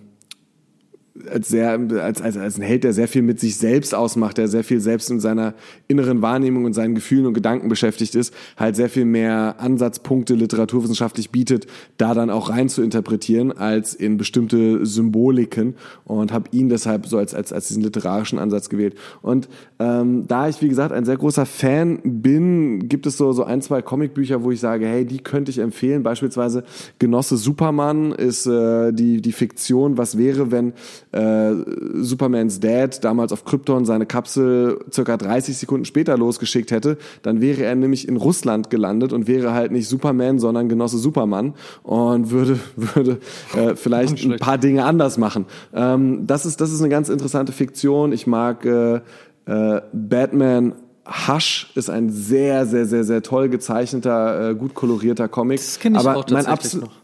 [1.30, 4.48] als sehr als, als, als ein Held, der sehr viel mit sich selbst ausmacht, der
[4.48, 5.54] sehr viel selbst in seiner
[5.86, 11.30] inneren Wahrnehmung und seinen Gefühlen und Gedanken beschäftigt ist, halt sehr viel mehr Ansatzpunkte literaturwissenschaftlich
[11.30, 17.06] bietet, da dann auch rein zu interpretieren, als in bestimmte Symboliken und habe ihn deshalb
[17.06, 18.96] so als, als, als diesen literarischen Ansatz gewählt.
[19.22, 19.48] Und
[19.78, 23.62] ähm, da ich, wie gesagt, ein sehr großer Fan bin, gibt es so, so ein,
[23.62, 26.02] zwei Comicbücher, wo ich sage, hey, die könnte ich empfehlen.
[26.02, 26.64] Beispielsweise
[26.98, 30.72] Genosse Superman ist äh, die, die Fiktion, was wäre, wenn
[31.14, 31.54] äh,
[31.94, 37.62] Supermans Dad damals auf Krypton seine Kapsel circa 30 Sekunden später losgeschickt hätte, dann wäre
[37.62, 41.54] er nämlich in Russland gelandet und wäre halt nicht Superman, sondern Genosse Superman
[41.84, 43.18] und würde, würde
[43.56, 45.46] äh, vielleicht ein paar Dinge anders machen.
[45.72, 48.12] Ähm, das, ist, das ist eine ganz interessante Fiktion.
[48.12, 49.00] Ich mag äh,
[49.46, 50.72] äh, Batman
[51.06, 55.58] Hush ist ein sehr, sehr, sehr, sehr toll gezeichneter, äh, gut kolorierter Comic.
[55.58, 56.96] Das kenne ich Aber auch mein, tatsächlich abs noch.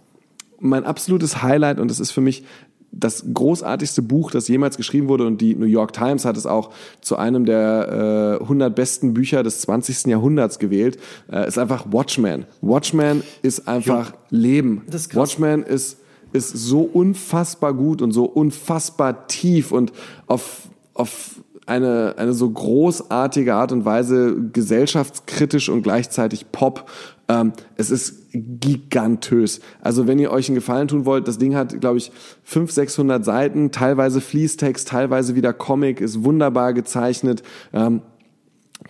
[0.59, 2.45] mein absolutes Highlight, und das ist für mich
[2.93, 6.71] das großartigste Buch, das jemals geschrieben wurde, und die New York Times hat es auch
[7.01, 10.07] zu einem der äh, 100 besten Bücher des 20.
[10.07, 10.99] Jahrhunderts gewählt,
[11.31, 12.47] äh, ist einfach Watchmen.
[12.61, 14.83] Watchmen ist einfach Leben.
[14.91, 15.15] Das ist.
[15.15, 15.99] Watchmen ist,
[16.33, 19.93] ist so unfassbar gut und so unfassbar tief und
[20.27, 26.91] auf, auf eine, eine so großartige Art und Weise gesellschaftskritisch und gleichzeitig Pop.
[27.29, 29.61] Ähm, es ist gigantös.
[29.81, 32.13] Also wenn ihr euch einen Gefallen tun wollt, das Ding hat, glaube ich,
[32.45, 37.43] 500, 600 Seiten, teilweise Fließtext, teilweise wieder Comic, ist wunderbar gezeichnet.
[37.73, 38.03] Ähm,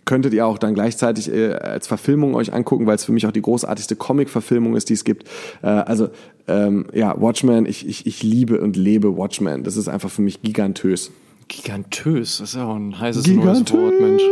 [0.04, 3.32] könntet ihr auch dann gleichzeitig äh, als Verfilmung euch angucken, weil es für mich auch
[3.32, 5.28] die großartigste Comic-Verfilmung ist, die es gibt.
[5.62, 6.10] Äh, also
[6.46, 9.64] ähm, ja, Watchmen, ich, ich, ich liebe und lebe Watchmen.
[9.64, 11.10] Das ist einfach für mich gigantös.
[11.48, 14.22] Gigantös, das ist ja auch ein heißes neues Wort, Mensch.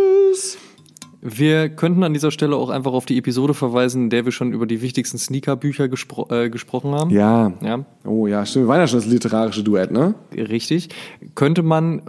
[1.21, 4.53] Wir könnten an dieser Stelle auch einfach auf die Episode verweisen, in der wir schon
[4.53, 7.11] über die wichtigsten Sneaker-Bücher gespro äh, gesprochen haben.
[7.11, 7.53] Ja.
[7.61, 8.67] Ja, Oh ja, stimmt.
[8.67, 10.15] Wir waren ja schon das literarische Duett, ne?
[10.33, 10.91] richtig.
[11.35, 12.03] Könnte man,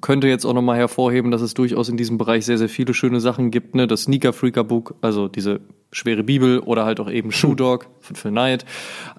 [0.00, 3.20] könnte jetzt auch nochmal hervorheben, dass es durchaus in diesem Bereich sehr, sehr viele schöne
[3.20, 3.74] Sachen gibt.
[3.74, 3.86] Ne?
[3.86, 5.60] Das Sneaker Freaker Book, also diese
[5.92, 8.64] schwere Bibel oder halt auch eben Shoe Dog von Phil Knight.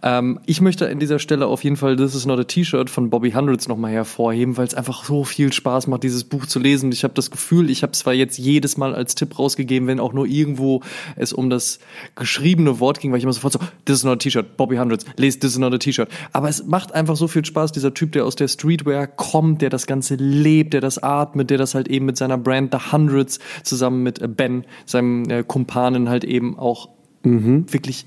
[0.01, 3.09] Ähm, ich möchte an dieser Stelle auf jeden Fall This is not a T-Shirt von
[3.09, 6.91] Bobby Hundreds nochmal hervorheben, weil es einfach so viel Spaß macht, dieses Buch zu lesen.
[6.91, 9.99] Ich habe das Gefühl, ich habe es zwar jetzt jedes Mal als Tipp rausgegeben, wenn
[9.99, 10.81] auch nur irgendwo
[11.15, 11.79] es um das
[12.15, 15.05] geschriebene Wort ging, weil ich immer sofort so, This is not a T-Shirt, Bobby Hundreds,
[15.15, 16.09] lest This is not a T-Shirt.
[16.31, 19.69] Aber es macht einfach so viel Spaß, dieser Typ, der aus der Streetwear kommt, der
[19.69, 23.39] das Ganze lebt, der das atmet, der das halt eben mit seiner Brand The Hundreds
[23.63, 26.89] zusammen mit Ben, seinem äh, Kumpanen halt eben auch
[27.33, 28.05] wirklich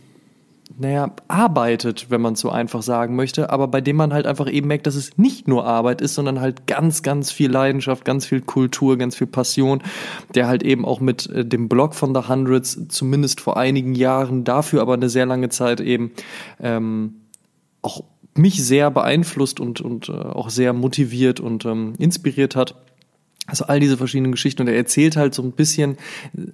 [0.79, 4.51] naja, arbeitet, wenn man es so einfach sagen möchte, aber bei dem man halt einfach
[4.51, 8.27] eben merkt, dass es nicht nur Arbeit ist, sondern halt ganz, ganz viel Leidenschaft, ganz
[8.27, 9.83] viel Kultur, ganz viel Passion,
[10.35, 14.45] der halt eben auch mit äh, dem Blog von The Hundreds zumindest vor einigen Jahren,
[14.45, 16.13] dafür aber eine sehr lange Zeit eben
[16.61, 17.15] ähm,
[17.81, 18.03] auch
[18.35, 22.75] mich sehr beeinflusst und, und äh, auch sehr motiviert und ähm, inspiriert hat.
[23.47, 25.97] Also all diese verschiedenen Geschichten und er erzählt halt so ein bisschen,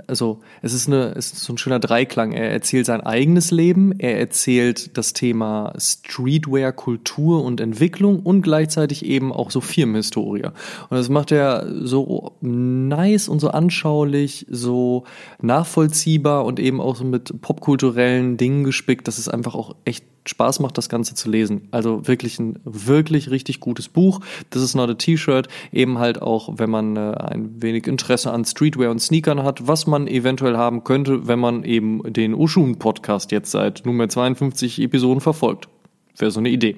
[0.07, 2.33] also es ist eine, es ist so ein schöner Dreiklang.
[2.33, 9.07] Er erzählt sein eigenes Leben, er erzählt das Thema Streetwear, Kultur und Entwicklung und gleichzeitig
[9.07, 10.45] eben auch so Firmenhistorie.
[10.45, 10.53] Und
[10.91, 15.05] das macht er so nice und so anschaulich, so
[15.41, 20.61] nachvollziehbar und eben auch so mit popkulturellen Dingen gespickt, dass es einfach auch echt Spaß
[20.61, 21.69] macht, das Ganze zu lesen.
[21.71, 24.21] Also wirklich ein wirklich richtig gutes Buch.
[24.51, 25.49] Das ist not a T-Shirt.
[25.73, 29.87] Eben halt auch, wenn man äh, ein wenig Interesse an Streetwear und Sneakern hat, was
[29.87, 35.21] man eventuell haben könnte, wenn man eben den Oshun Podcast jetzt seit nunmehr 52 Episoden
[35.21, 35.69] verfolgt.
[36.17, 36.77] Wäre so eine Idee.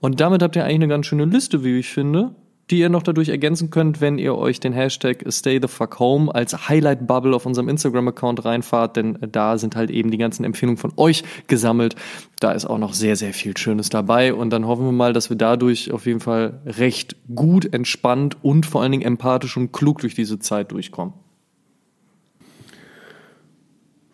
[0.00, 2.34] Und damit habt ihr eigentlich eine ganz schöne Liste, wie ich finde,
[2.70, 6.32] die ihr noch dadurch ergänzen könnt, wenn ihr euch den Hashtag Stay the Fuck Home
[6.32, 10.76] als Highlight Bubble auf unserem Instagram-Account reinfahrt, denn da sind halt eben die ganzen Empfehlungen
[10.76, 11.96] von euch gesammelt.
[12.38, 15.30] Da ist auch noch sehr, sehr viel Schönes dabei und dann hoffen wir mal, dass
[15.30, 19.98] wir dadurch auf jeden Fall recht gut, entspannt und vor allen Dingen empathisch und klug
[19.98, 21.14] durch diese Zeit durchkommen.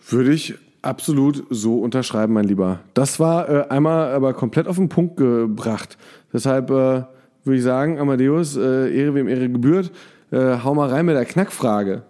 [0.08, 2.80] Würde ich absolut so unterschreiben, mein Lieber.
[2.94, 5.98] Das war äh, einmal aber komplett auf den Punkt gebracht.
[6.32, 7.02] Deshalb äh,
[7.46, 9.90] würde ich sagen, Amadeus, äh, Ehre wem Ehre gebührt,
[10.30, 12.02] äh, hau mal rein mit der Knackfrage.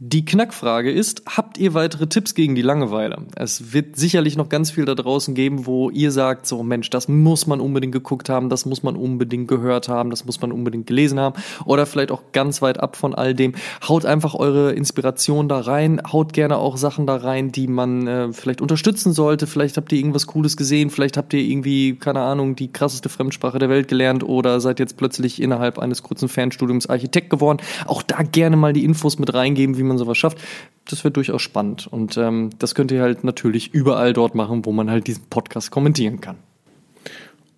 [0.00, 3.26] Die Knackfrage ist, habt ihr weitere Tipps gegen die Langeweile?
[3.36, 7.06] Es wird sicherlich noch ganz viel da draußen geben, wo ihr sagt, so Mensch, das
[7.06, 10.88] muss man unbedingt geguckt haben, das muss man unbedingt gehört haben, das muss man unbedingt
[10.88, 13.54] gelesen haben oder vielleicht auch ganz weit ab von all dem.
[13.88, 18.32] Haut einfach eure Inspiration da rein, haut gerne auch Sachen da rein, die man äh,
[18.32, 19.46] vielleicht unterstützen sollte.
[19.46, 23.60] Vielleicht habt ihr irgendwas Cooles gesehen, vielleicht habt ihr irgendwie, keine Ahnung, die krasseste Fremdsprache
[23.60, 27.58] der Welt gelernt oder seid jetzt plötzlich innerhalb eines kurzen Fernstudiums Architekt geworden.
[27.86, 30.38] Auch da gerne mal die Infos mit reingeben, wie man sowas schafft.
[30.86, 31.86] Das wird durchaus spannend.
[31.86, 35.70] Und ähm, das könnt ihr halt natürlich überall dort machen, wo man halt diesen Podcast
[35.70, 36.36] kommentieren kann.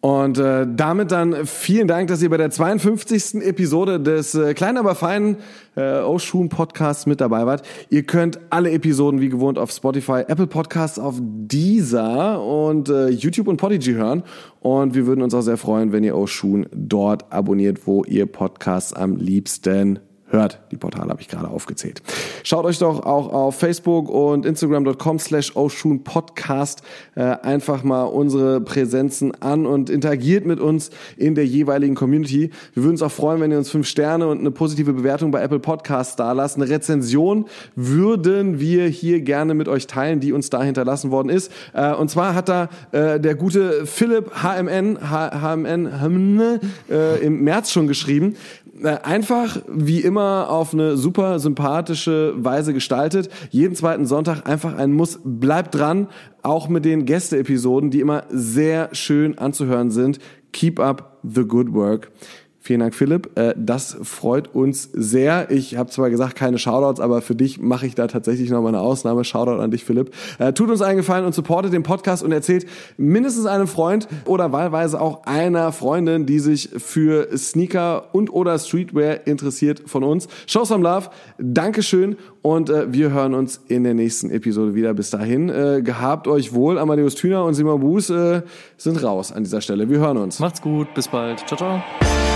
[0.07, 3.43] Und äh, damit dann vielen Dank, dass ihr bei der 52.
[3.43, 5.39] Episode des äh, kleinen, aber feinen
[5.75, 7.67] äh, Oshun Podcasts mit dabei wart.
[7.91, 13.49] Ihr könnt alle Episoden wie gewohnt auf Spotify, Apple Podcasts, auf Deezer und äh, YouTube
[13.49, 14.23] und Podigy hören.
[14.61, 18.93] Und wir würden uns auch sehr freuen, wenn ihr Oshun dort abonniert, wo ihr Podcasts
[18.93, 19.99] am liebsten
[20.37, 20.61] hört.
[20.71, 22.03] Die Portale habe ich gerade aufgezählt.
[22.43, 25.53] Schaut euch doch auch auf Facebook und Instagram.com slash
[26.05, 26.83] Podcast
[27.15, 32.51] äh, einfach mal unsere Präsenzen an und interagiert mit uns in der jeweiligen Community.
[32.75, 35.43] Wir würden uns auch freuen, wenn ihr uns fünf Sterne und eine positive Bewertung bei
[35.43, 36.57] Apple Podcasts da lasst.
[36.57, 41.51] Eine Rezension würden wir hier gerne mit euch teilen, die uns da hinterlassen worden ist.
[41.73, 46.61] Äh, und zwar hat da äh, der gute Philipp HMN, HMN,
[46.91, 48.37] äh, im März schon geschrieben.
[48.83, 53.29] Äh, einfach wie immer auf eine super sympathische Weise gestaltet.
[53.51, 55.21] Jeden zweiten Sonntag einfach ein Muss.
[55.25, 56.09] Bleibt dran,
[56.43, 60.19] auch mit den Gäste-Episoden, die immer sehr schön anzuhören sind.
[60.53, 62.11] Keep up the good work.
[62.67, 63.31] Vielen Dank, Philipp.
[63.39, 65.53] Äh, das freut uns sehr.
[65.53, 68.81] Ich habe zwar gesagt, keine Shoutouts, aber für dich mache ich da tatsächlich nochmal eine
[68.81, 69.23] Ausnahme.
[69.23, 70.13] Shoutout an dich, Philipp.
[70.41, 74.51] Äh, tut uns einen Gefallen und supportet den Podcast und erzählt mindestens einem Freund oder
[74.51, 80.27] wahlweise auch einer Freundin, die sich für Sneaker und oder Streetwear interessiert von uns.
[80.49, 81.11] Show some love.
[81.39, 84.93] Dankeschön und äh, wir hören uns in der nächsten Episode wieder.
[84.93, 85.47] Bis dahin,
[85.85, 86.79] gehabt euch wohl.
[86.79, 88.07] Amadeus Thüner und Simon Buß
[88.77, 89.89] sind raus an dieser Stelle.
[89.89, 90.41] Wir hören uns.
[90.41, 90.93] Macht's gut.
[90.95, 91.47] Bis bald.
[91.47, 92.36] Ciao, ciao.